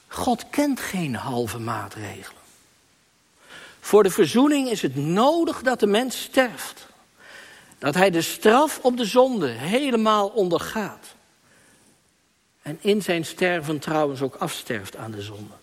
God 0.06 0.50
kent 0.50 0.80
geen 0.80 1.14
halve 1.14 1.58
maatregelen. 1.58 2.42
Voor 3.80 4.02
de 4.02 4.10
verzoening 4.10 4.68
is 4.68 4.82
het 4.82 4.96
nodig 4.96 5.62
dat 5.62 5.80
de 5.80 5.86
mens 5.86 6.22
sterft. 6.22 6.86
Dat 7.78 7.94
hij 7.94 8.10
de 8.10 8.22
straf 8.22 8.78
op 8.82 8.96
de 8.96 9.04
zonde 9.04 9.46
helemaal 9.46 10.28
ondergaat. 10.28 11.06
En 12.62 12.78
in 12.80 13.02
zijn 13.02 13.24
sterven 13.24 13.78
trouwens 13.78 14.22
ook 14.22 14.34
afsterft 14.34 14.96
aan 14.96 15.10
de 15.10 15.22
zonde. 15.22 15.54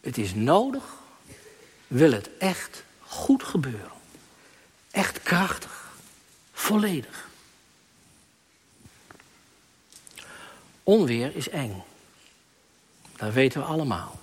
Het 0.00 0.18
is 0.18 0.34
nodig, 0.34 0.84
wil 1.86 2.12
het 2.12 2.36
echt 2.38 2.84
goed 3.00 3.42
gebeuren. 3.42 3.92
Echt 4.90 5.22
krachtig, 5.22 5.92
volledig. 6.52 7.28
Onweer 10.82 11.36
is 11.36 11.48
eng. 11.48 11.82
Dat 13.16 13.32
weten 13.32 13.60
we 13.60 13.66
allemaal. 13.66 14.20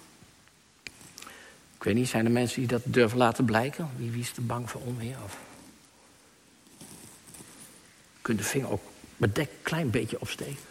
Ik 1.76 1.88
weet 1.88 1.96
niet, 1.96 2.10
zijn 2.10 2.26
er 2.26 2.32
mensen 2.32 2.60
die 2.60 2.70
dat 2.70 2.82
durven 2.86 3.18
laten 3.18 3.46
blijken? 3.46 3.90
Wie, 3.96 4.12
wie 4.12 4.22
is 4.22 4.32
er 4.36 4.46
bang 4.46 4.70
voor 4.70 4.82
onweer? 4.82 5.18
Of... 5.24 5.38
Je 8.14 8.22
kunt 8.22 8.38
de 8.38 8.44
vinger 8.44 8.72
ook 8.72 8.84
bedekt 9.18 9.52
een 9.52 9.62
klein 9.62 9.90
beetje 9.90 10.22
opsteken. 10.22 10.64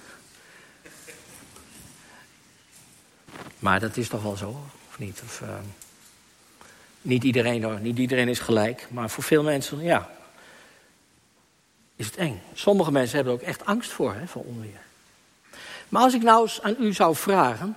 Maar 3.59 3.81
dat 3.81 3.97
is 3.97 4.09
toch 4.09 4.23
wel 4.23 4.37
zo, 4.37 4.71
of 4.89 4.99
niet? 4.99 5.21
Of, 5.25 5.41
uh... 5.41 5.59
niet, 7.03 7.25
iedereen, 7.25 7.83
niet 7.83 7.99
iedereen 7.99 8.29
is 8.29 8.39
gelijk, 8.39 8.87
maar 8.91 9.11
voor 9.11 9.25
veel 9.25 9.43
mensen, 9.43 9.83
ja, 9.83 10.11
is 11.97 12.07
het 12.07 12.17
eng. 12.17 12.43
Sommige 12.55 12.93
mensen 12.93 13.17
hebben 13.17 13.35
er 13.35 13.41
ook 13.41 13.47
echt 13.47 13.65
angst 13.65 13.91
voor, 13.91 14.15
hè, 14.15 14.27
voor 14.27 14.45
onweer. 14.45 14.81
Maar 15.89 16.03
als 16.03 16.15
ik 16.15 16.23
nou 16.23 16.43
eens 16.43 16.63
aan 16.63 16.77
u 16.79 16.93
zou 16.93 17.17
vragen, 17.17 17.77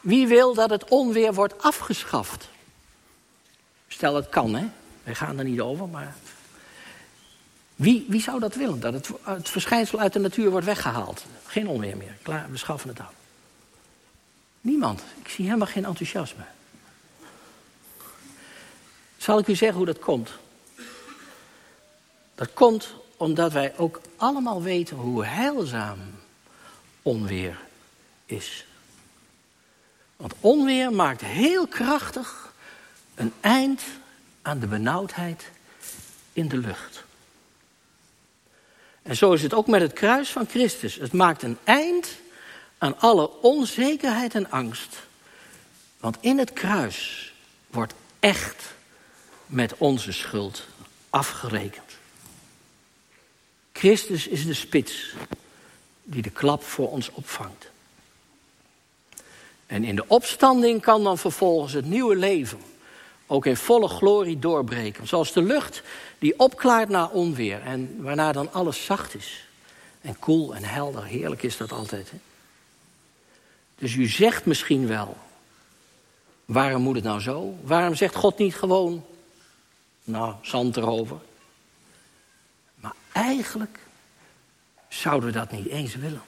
wie 0.00 0.26
wil 0.26 0.54
dat 0.54 0.70
het 0.70 0.88
onweer 0.88 1.34
wordt 1.34 1.62
afgeschaft? 1.62 2.48
Stel, 3.88 4.14
het 4.14 4.28
kan, 4.28 4.54
hè? 4.54 4.66
Wij 5.02 5.14
gaan 5.14 5.38
er 5.38 5.44
niet 5.44 5.60
over, 5.60 5.88
maar. 5.88 6.16
Wie, 7.76 8.06
wie 8.08 8.20
zou 8.20 8.40
dat 8.40 8.54
willen? 8.54 8.80
Dat 8.80 8.92
het, 8.92 9.08
het 9.22 9.48
verschijnsel 9.48 9.98
uit 9.98 10.12
de 10.12 10.18
natuur 10.18 10.50
wordt 10.50 10.66
weggehaald. 10.66 11.24
Geen 11.46 11.68
onweer 11.68 11.96
meer. 11.96 12.16
Klaar, 12.22 12.50
we 12.50 12.56
schaffen 12.56 12.88
het 12.88 13.00
af. 13.00 13.12
Niemand. 14.60 15.02
Ik 15.22 15.28
zie 15.28 15.44
helemaal 15.44 15.66
geen 15.66 15.84
enthousiasme. 15.84 16.42
Zal 19.26 19.38
ik 19.38 19.46
u 19.46 19.54
zeggen 19.54 19.76
hoe 19.76 19.86
dat 19.86 19.98
komt? 19.98 20.30
Dat 22.34 22.52
komt 22.52 22.94
omdat 23.16 23.52
wij 23.52 23.72
ook 23.76 24.00
allemaal 24.16 24.62
weten 24.62 24.96
hoe 24.96 25.24
heilzaam 25.24 25.98
onweer 27.02 27.58
is. 28.26 28.66
Want 30.16 30.34
onweer 30.40 30.92
maakt 30.92 31.20
heel 31.20 31.66
krachtig 31.66 32.52
een 33.14 33.32
eind 33.40 33.82
aan 34.42 34.58
de 34.58 34.66
benauwdheid 34.66 35.50
in 36.32 36.48
de 36.48 36.58
lucht. 36.58 37.04
En 39.02 39.16
zo 39.16 39.32
is 39.32 39.42
het 39.42 39.54
ook 39.54 39.66
met 39.66 39.80
het 39.80 39.92
kruis 39.92 40.30
van 40.30 40.48
Christus. 40.48 40.94
Het 40.94 41.12
maakt 41.12 41.42
een 41.42 41.58
eind 41.64 42.08
aan 42.78 42.98
alle 42.98 43.30
onzekerheid 43.42 44.34
en 44.34 44.50
angst. 44.50 44.96
Want 46.00 46.16
in 46.20 46.38
het 46.38 46.52
kruis 46.52 47.32
wordt 47.66 47.94
echt 48.20 48.74
met 49.46 49.74
onze 49.76 50.12
schuld 50.12 50.66
afgerekend. 51.10 51.92
Christus 53.72 54.26
is 54.26 54.46
de 54.46 54.54
spits 54.54 55.14
die 56.02 56.22
de 56.22 56.30
klap 56.30 56.62
voor 56.62 56.90
ons 56.90 57.10
opvangt. 57.10 57.66
En 59.66 59.84
in 59.84 59.96
de 59.96 60.08
opstanding 60.08 60.82
kan 60.82 61.04
dan 61.04 61.18
vervolgens 61.18 61.72
het 61.72 61.84
nieuwe 61.84 62.16
leven 62.16 62.60
ook 63.26 63.46
in 63.46 63.56
volle 63.56 63.88
glorie 63.88 64.38
doorbreken. 64.38 65.06
Zoals 65.06 65.32
de 65.32 65.42
lucht 65.42 65.82
die 66.18 66.38
opklaart 66.38 66.88
na 66.88 67.06
onweer 67.06 67.62
en 67.62 68.02
waarna 68.02 68.32
dan 68.32 68.52
alles 68.52 68.84
zacht 68.84 69.14
is. 69.14 69.48
En 70.00 70.18
koel 70.18 70.54
en 70.54 70.64
helder, 70.64 71.04
heerlijk 71.04 71.42
is 71.42 71.56
dat 71.56 71.72
altijd. 71.72 72.10
Hè? 72.10 72.16
Dus 73.78 73.94
u 73.94 74.08
zegt 74.08 74.44
misschien 74.44 74.86
wel, 74.86 75.16
waarom 76.44 76.82
moet 76.82 76.94
het 76.94 77.04
nou 77.04 77.20
zo? 77.20 77.56
Waarom 77.62 77.94
zegt 77.94 78.14
God 78.14 78.38
niet 78.38 78.54
gewoon, 78.54 79.04
nou, 80.06 80.34
zand 80.42 80.76
erover? 80.76 81.16
Maar 82.74 82.94
eigenlijk 83.12 83.78
zouden 84.88 85.28
we 85.28 85.38
dat 85.38 85.50
niet 85.50 85.66
eens 85.66 85.94
willen. 85.94 86.22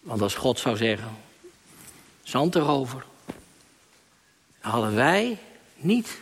Want 0.00 0.20
als 0.20 0.34
God 0.34 0.58
zou 0.58 0.76
zeggen, 0.76 1.16
zand 2.22 2.54
erover, 2.54 3.04
hadden 4.60 4.94
wij 4.94 5.38
niet 5.76 6.18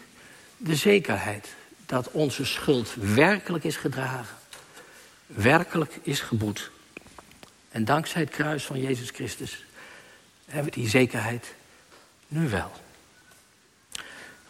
de 0.56 0.76
zekerheid 0.76 1.54
dat 1.86 2.10
onze 2.10 2.44
schuld 2.44 2.94
werkelijk 2.94 3.64
is 3.64 3.76
gedragen, 3.76 4.36
werkelijk 5.26 5.98
is 6.02 6.20
geboet. 6.20 6.70
En 7.68 7.84
dankzij 7.84 8.20
het 8.20 8.30
kruis 8.30 8.64
van 8.64 8.80
Jezus 8.80 9.10
Christus 9.10 9.64
hebben 10.44 10.72
we 10.72 10.80
die 10.80 10.88
zekerheid 10.88 11.54
nu 12.28 12.48
wel. 12.48 12.70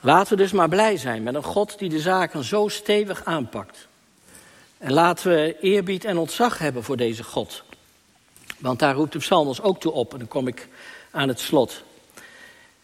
Laten 0.00 0.36
we 0.36 0.42
dus 0.42 0.52
maar 0.52 0.68
blij 0.68 0.96
zijn 0.96 1.22
met 1.22 1.34
een 1.34 1.42
God 1.42 1.78
die 1.78 1.88
de 1.88 2.00
zaken 2.00 2.44
zo 2.44 2.68
stevig 2.68 3.24
aanpakt. 3.24 3.88
En 4.78 4.92
laten 4.92 5.30
we 5.30 5.56
eerbied 5.60 6.04
en 6.04 6.18
ontzag 6.18 6.58
hebben 6.58 6.84
voor 6.84 6.96
deze 6.96 7.24
God. 7.24 7.62
Want 8.58 8.78
daar 8.78 8.94
roept 8.94 9.12
de 9.12 9.18
psalm 9.18 9.48
ons 9.48 9.62
ook 9.62 9.80
toe 9.80 9.92
op. 9.92 10.12
En 10.12 10.18
dan 10.18 10.28
kom 10.28 10.46
ik 10.46 10.68
aan 11.10 11.28
het 11.28 11.40
slot. 11.40 11.82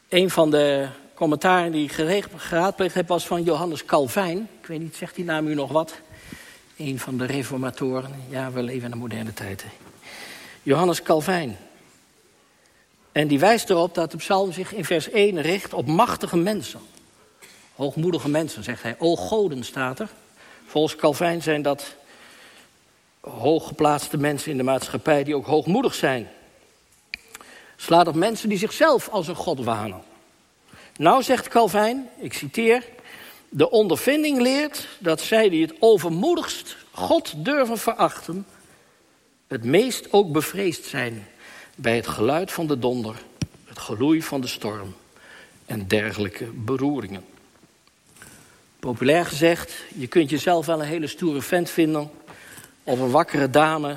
Een 0.08 0.30
van 0.30 0.50
de 0.50 0.88
commentaren 1.14 1.72
die 1.72 1.84
ik 1.84 1.92
geraadpleegd 2.36 2.94
heb 2.94 3.08
was 3.08 3.26
van 3.26 3.42
Johannes 3.42 3.84
Calvijn. 3.84 4.48
Ik 4.60 4.66
weet 4.66 4.80
niet, 4.80 4.96
zegt 4.96 5.14
die 5.14 5.24
naam 5.24 5.46
u 5.46 5.54
nog 5.54 5.72
wat? 5.72 5.94
Een 6.76 6.98
van 6.98 7.16
de 7.16 7.24
reformatoren. 7.24 8.24
Ja, 8.28 8.50
we 8.50 8.62
leven 8.62 8.84
in 8.84 8.90
de 8.90 8.96
moderne 8.96 9.32
tijd. 9.32 9.64
Johannes 10.62 11.02
Calvijn. 11.02 11.56
En 13.12 13.28
die 13.28 13.38
wijst 13.38 13.70
erop 13.70 13.94
dat 13.94 14.10
de 14.10 14.16
psalm 14.16 14.52
zich 14.52 14.74
in 14.74 14.84
vers 14.84 15.10
1 15.10 15.40
richt 15.40 15.72
op 15.72 15.86
machtige 15.86 16.36
mensen. 16.36 16.80
Hoogmoedige 17.76 18.28
mensen, 18.28 18.64
zegt 18.64 18.82
hij. 18.82 18.96
O 18.98 19.16
goden 19.16 19.64
staat 19.64 19.98
er. 19.98 20.08
Volgens 20.66 20.96
Calvijn 20.96 21.42
zijn 21.42 21.62
dat 21.62 21.94
hooggeplaatste 23.20 24.16
mensen 24.16 24.50
in 24.50 24.56
de 24.56 24.62
maatschappij 24.62 25.24
die 25.24 25.36
ook 25.36 25.46
hoogmoedig 25.46 25.94
zijn. 25.94 26.28
Slaat 27.76 28.08
op 28.08 28.14
mensen 28.14 28.48
die 28.48 28.58
zichzelf 28.58 29.08
als 29.08 29.28
een 29.28 29.34
god 29.34 29.64
wanen. 29.64 30.02
Nou 30.96 31.22
zegt 31.22 31.48
Calvijn, 31.48 32.08
ik 32.18 32.32
citeer, 32.32 32.84
de 33.48 33.70
ondervinding 33.70 34.40
leert 34.40 34.88
dat 34.98 35.20
zij 35.20 35.48
die 35.48 35.62
het 35.62 35.74
overmoedigst 35.78 36.76
God 36.90 37.44
durven 37.44 37.78
verachten, 37.78 38.46
het 39.46 39.64
meest 39.64 40.12
ook 40.12 40.32
bevreesd 40.32 40.84
zijn 40.84 41.26
bij 41.74 41.96
het 41.96 42.06
geluid 42.06 42.52
van 42.52 42.66
de 42.66 42.78
donder, 42.78 43.16
het 43.64 43.78
geloei 43.78 44.22
van 44.22 44.40
de 44.40 44.46
storm 44.46 44.94
en 45.66 45.86
dergelijke 45.86 46.44
beroeringen. 46.44 47.24
Populair 48.86 49.26
gezegd, 49.26 49.72
je 49.94 50.06
kunt 50.06 50.30
jezelf 50.30 50.66
wel 50.66 50.80
een 50.80 50.86
hele 50.86 51.06
stoere 51.06 51.42
vent 51.42 51.70
vinden 51.70 52.10
of 52.82 52.98
een 52.98 53.10
wakkere 53.10 53.50
dame 53.50 53.96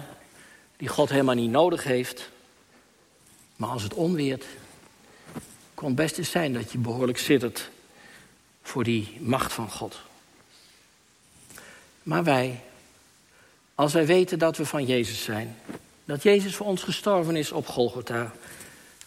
die 0.77 0.87
God 0.87 1.09
helemaal 1.09 1.35
niet 1.35 1.51
nodig 1.51 1.83
heeft. 1.83 2.29
Maar 3.55 3.69
als 3.69 3.83
het 3.83 3.93
onweert, 3.93 4.45
kon 5.73 5.95
best 5.95 6.17
eens 6.17 6.31
zijn 6.31 6.53
dat 6.53 6.71
je 6.71 6.77
behoorlijk 6.77 7.17
zittert 7.17 7.69
voor 8.61 8.83
die 8.83 9.17
macht 9.19 9.53
van 9.53 9.69
God. 9.69 9.99
Maar 12.03 12.23
wij, 12.23 12.61
als 13.75 13.93
wij 13.93 14.05
weten 14.05 14.39
dat 14.39 14.57
we 14.57 14.65
van 14.65 14.85
Jezus 14.85 15.23
zijn, 15.23 15.57
dat 16.05 16.23
Jezus 16.23 16.55
voor 16.55 16.65
ons 16.65 16.83
gestorven 16.83 17.35
is 17.35 17.51
op 17.51 17.67
Golgotha, 17.67 18.33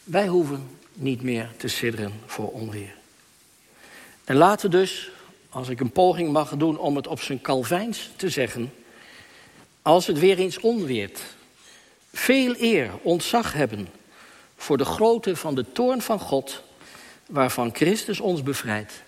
wij 0.05 0.27
hoeven 0.27 0.69
niet 0.93 1.23
meer 1.23 1.51
te 1.57 1.69
sidderen 1.69 2.13
voor 2.27 2.51
onweer. 2.51 2.95
En 4.25 4.37
laten 4.37 4.71
we 4.71 4.77
dus, 4.77 5.11
als 5.53 5.69
ik 5.69 5.81
een 5.81 5.93
poging 5.93 6.33
mag 6.33 6.57
doen 6.57 6.79
om 6.79 6.97
het 6.97 7.07
op 7.07 7.21
zijn 7.21 7.41
Calvijns 7.41 8.11
te 8.17 8.31
zeggen, 8.31 8.73
als 9.83 10.07
het 10.07 10.19
weer 10.19 10.39
eens 10.39 10.61
onweert, 10.61 11.21
veel 12.13 12.55
eer, 12.59 12.91
ontzag 13.03 13.53
hebben 13.53 13.89
voor 14.57 14.77
de 14.77 14.85
grootte 14.85 15.37
van 15.37 15.55
de 15.55 15.73
toorn 15.73 16.03
van 16.03 16.19
God, 16.19 16.63
waarvan 17.27 17.75
Christus 17.75 18.21
ons 18.21 18.43
bevrijdt, 18.43 19.03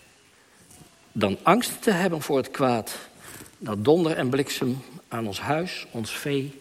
dan 1.12 1.38
angst 1.42 1.83
te 1.83 1.90
hebben 1.90 2.22
voor 2.22 2.37
het 2.37 2.50
kwaad 2.50 2.96
dat 3.59 3.85
donder 3.85 4.16
en 4.16 4.28
bliksem 4.28 4.83
aan 5.09 5.26
ons 5.26 5.40
huis, 5.40 5.87
ons 5.90 6.11
vee 6.11 6.61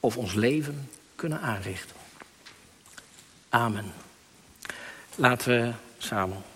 of 0.00 0.16
ons 0.16 0.34
leven 0.34 0.90
kunnen 1.14 1.40
aanrichten. 1.40 1.96
Amen. 3.48 3.92
Laten 5.14 5.50
we 5.50 5.72
samen 5.98 6.53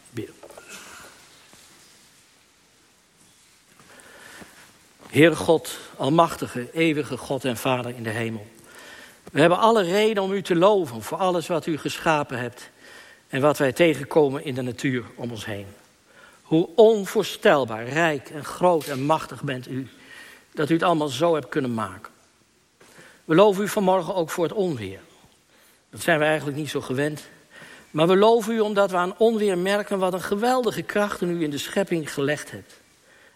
Heere 5.09 5.37
God, 5.37 5.79
Almachtige, 5.97 6.69
eeuwige 6.73 7.17
God 7.17 7.45
en 7.45 7.57
Vader 7.57 7.95
in 7.97 8.03
de 8.03 8.11
hemel. 8.11 8.47
We 9.33 9.41
hebben 9.41 9.59
alle 9.59 9.83
reden 9.83 10.23
om 10.23 10.33
u 10.33 10.43
te 10.43 10.57
loven 10.57 11.03
voor 11.03 11.19
alles 11.19 11.47
wat 11.47 11.67
u 11.67 11.79
geschapen 11.79 12.39
hebt 12.39 12.71
en 13.29 13.41
wat 13.41 13.59
wij 13.59 13.73
tegenkomen 13.73 14.45
in 14.45 14.55
de 14.55 14.63
natuur 14.63 15.05
om 15.15 15.31
ons 15.31 15.45
heen. 15.45 15.67
Hoe 16.43 16.69
onvoorstelbaar 16.75 17.89
rijk 17.89 18.31
en 18.31 18.45
groot 18.45 18.87
en 18.87 19.03
machtig 19.03 19.43
bent 19.43 19.69
u, 19.69 19.89
dat 20.53 20.71
u 20.71 20.75
het 20.75 20.83
allemaal 20.83 21.09
zo 21.09 21.35
hebt 21.35 21.49
kunnen 21.49 21.75
maken. 21.75 22.13
We 23.25 23.35
loven 23.35 23.65
u 23.65 23.69
vanmorgen 23.69 24.15
ook 24.15 24.31
voor 24.31 24.45
het 24.45 24.53
onweer. 24.53 25.01
Dat 25.91 26.01
zijn 26.01 26.19
we 26.19 26.25
eigenlijk 26.25 26.57
niet 26.57 26.71
zo 26.71 26.81
gewend. 26.81 27.29
Maar 27.91 28.07
we 28.07 28.17
loven 28.17 28.55
u 28.55 28.61
omdat 28.61 28.91
we 28.91 28.97
aan 28.97 29.19
onweer 29.19 29.59
merken 29.59 29.99
wat 29.99 30.13
een 30.13 30.23
geweldige 30.23 30.83
kracht 30.83 31.21
u 31.21 31.43
in 31.43 31.51
de 31.51 31.59
schepping 31.59 32.13
gelegd 32.13 32.51
hebt 32.51 32.81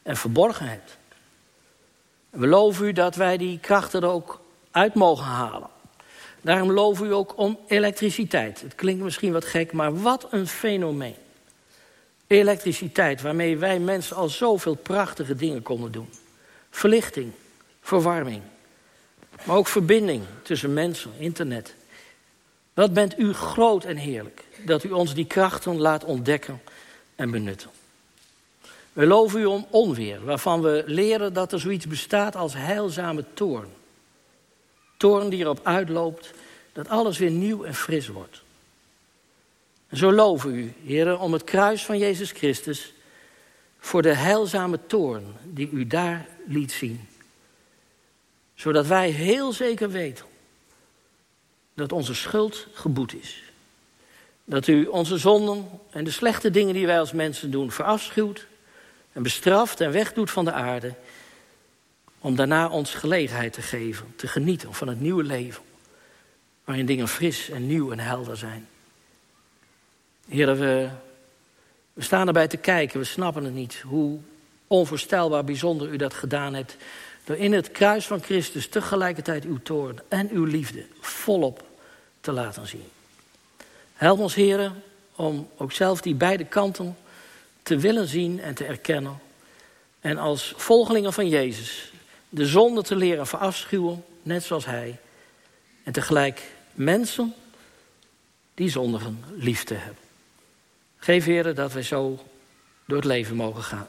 en 0.03 0.17
verborgen 0.17 0.67
hebt. 0.67 1.01
We 2.33 2.47
loven 2.47 2.87
u 2.87 2.93
dat 2.93 3.15
wij 3.15 3.37
die 3.37 3.59
krachten 3.59 4.03
er 4.03 4.09
ook 4.09 4.41
uit 4.71 4.95
mogen 4.95 5.25
halen. 5.25 5.69
Daarom 6.41 6.73
loven 6.73 7.07
u 7.07 7.13
ook 7.13 7.39
om 7.39 7.59
elektriciteit. 7.67 8.61
Het 8.61 8.75
klinkt 8.75 9.03
misschien 9.03 9.33
wat 9.33 9.45
gek, 9.45 9.73
maar 9.73 10.01
wat 10.01 10.27
een 10.31 10.47
fenomeen. 10.47 11.15
Elektriciteit, 12.27 13.23
waarmee 13.23 13.59
wij 13.59 13.79
mensen 13.79 14.17
al 14.17 14.29
zoveel 14.29 14.75
prachtige 14.75 15.35
dingen 15.35 15.63
konden 15.63 15.93
doen. 15.93 16.09
Verlichting, 16.71 17.33
verwarming, 17.81 18.43
maar 19.45 19.57
ook 19.57 19.69
verbinding 19.69 20.25
tussen 20.43 20.73
mensen, 20.73 21.11
internet. 21.19 21.75
Wat 22.75 22.93
bent 22.93 23.19
u 23.19 23.33
groot 23.33 23.85
en 23.85 23.97
heerlijk 23.97 24.45
dat 24.65 24.85
u 24.85 24.91
ons 24.91 25.15
die 25.15 25.27
krachten 25.27 25.81
laat 25.81 26.05
ontdekken 26.05 26.63
en 27.17 27.31
benutten. 27.31 27.71
We 28.93 29.07
loven 29.07 29.41
u 29.41 29.45
om 29.45 29.67
onweer, 29.71 30.25
waarvan 30.25 30.61
we 30.63 30.83
leren 30.87 31.33
dat 31.33 31.53
er 31.53 31.61
zoiets 31.61 31.87
bestaat 31.87 32.37
als 32.37 32.55
heilzame 32.55 33.25
toorn. 33.35 33.69
Toorn 34.97 35.29
die 35.29 35.41
erop 35.41 35.61
uitloopt 35.63 36.31
dat 36.73 36.89
alles 36.89 37.19
weer 37.19 37.31
nieuw 37.31 37.65
en 37.65 37.75
fris 37.75 38.09
wordt. 38.09 38.43
En 39.89 39.97
zo 39.97 40.13
loven 40.13 40.55
u, 40.55 40.73
heren, 40.85 41.19
om 41.19 41.33
het 41.33 41.45
kruis 41.45 41.85
van 41.85 41.99
Jezus 41.99 42.31
Christus 42.31 42.93
voor 43.79 44.03
de 44.03 44.15
heilzame 44.15 44.79
toorn 44.87 45.25
die 45.45 45.71
u 45.71 45.87
daar 45.87 46.27
liet 46.47 46.73
zien. 46.73 47.09
Zodat 48.55 48.87
wij 48.87 49.11
heel 49.11 49.53
zeker 49.53 49.91
weten 49.91 50.25
dat 51.75 51.93
onze 51.93 52.15
schuld 52.15 52.67
geboet 52.73 53.15
is. 53.15 53.43
Dat 54.45 54.67
u 54.67 54.87
onze 54.87 55.19
zonden 55.19 55.69
en 55.91 56.05
de 56.05 56.11
slechte 56.11 56.51
dingen 56.51 56.75
die 56.75 56.87
wij 56.87 56.99
als 56.99 57.13
mensen 57.13 57.51
doen 57.51 57.71
verafschuwt 57.71 58.47
en 59.13 59.23
bestraft 59.23 59.81
en 59.81 59.93
wegdoet 59.93 60.31
van 60.31 60.45
de 60.45 60.53
aarde. 60.53 60.95
Om 62.19 62.37
daarna 62.37 62.69
ons 62.69 62.95
gelegenheid 62.95 63.53
te 63.53 63.63
geven, 63.63 64.13
te 64.17 64.29
genieten 64.29 64.75
van 64.75 64.89
het 64.89 65.01
nieuwe 65.01 65.23
leven. 65.23 65.63
Waarin 66.65 66.87
dingen 66.87 67.09
fris 67.09 67.51
en 67.51 67.67
nieuw 67.67 67.93
en 67.93 67.99
helder 67.99 68.37
zijn. 68.37 68.69
Heren, 70.29 70.59
we, 70.59 70.89
we 71.93 72.03
staan 72.03 72.27
erbij 72.27 72.49
te 72.49 72.57
kijken, 72.57 72.99
we 72.99 73.05
snappen 73.05 73.45
het 73.45 73.55
niet. 73.55 73.83
Hoe 73.87 74.19
onvoorstelbaar 74.73 75.45
bijzonder 75.45 75.89
u 75.89 75.97
dat 75.97 76.15
gedaan 76.15 76.55
hebt. 76.55 76.77
Door 77.25 77.37
in 77.37 77.53
het 77.53 77.71
kruis 77.71 78.07
van 78.07 78.23
Christus 78.23 78.69
tegelijkertijd 78.69 79.45
uw 79.45 79.59
toorn 79.63 79.99
en 80.09 80.29
uw 80.31 80.45
liefde 80.45 80.85
volop 81.01 81.65
te 82.21 82.33
laten 82.33 82.67
zien. 82.67 82.89
Help 83.95 84.19
ons, 84.19 84.35
heren, 84.35 84.83
om 85.17 85.49
ook 85.57 85.73
zelf 85.73 86.01
die 86.01 86.15
beide 86.15 86.45
kanten 86.45 86.97
te 87.63 87.77
willen 87.77 88.09
zien 88.09 88.41
en 88.41 88.55
te 88.55 88.65
erkennen. 88.65 89.19
En 90.01 90.19
als 90.19 90.53
volgelingen 90.57 91.13
van 91.13 91.29
Jezus 91.29 91.93
de 92.29 92.47
zonde 92.47 92.83
te 92.83 92.97
leren 92.97 93.27
verafschuwen, 93.27 94.05
net 94.23 94.43
zoals 94.43 94.65
Hij. 94.65 94.99
En 95.83 95.93
tegelijk 95.93 96.43
mensen 96.73 97.35
die 98.55 98.71
zondigen 98.71 99.25
lief 99.35 99.65
te 99.65 99.75
hebben. 99.75 100.03
Geef 100.97 101.25
Heer 101.25 101.55
dat 101.55 101.73
wij 101.73 101.83
zo 101.83 102.25
door 102.85 102.97
het 102.97 103.07
leven 103.07 103.37
mogen 103.37 103.63
gaan. 103.63 103.89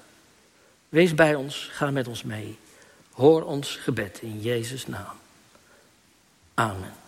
Wees 0.90 1.16
bij 1.16 1.36
ons, 1.36 1.70
ga 1.72 1.92
met 1.92 2.08
ons 2.08 2.24
mee. 2.24 2.58
Hoor 3.12 3.44
ons 3.44 3.76
gebed 3.76 4.20
in 4.22 4.42
Jezus' 4.42 4.88
naam. 4.88 5.16
Amen. 6.54 7.03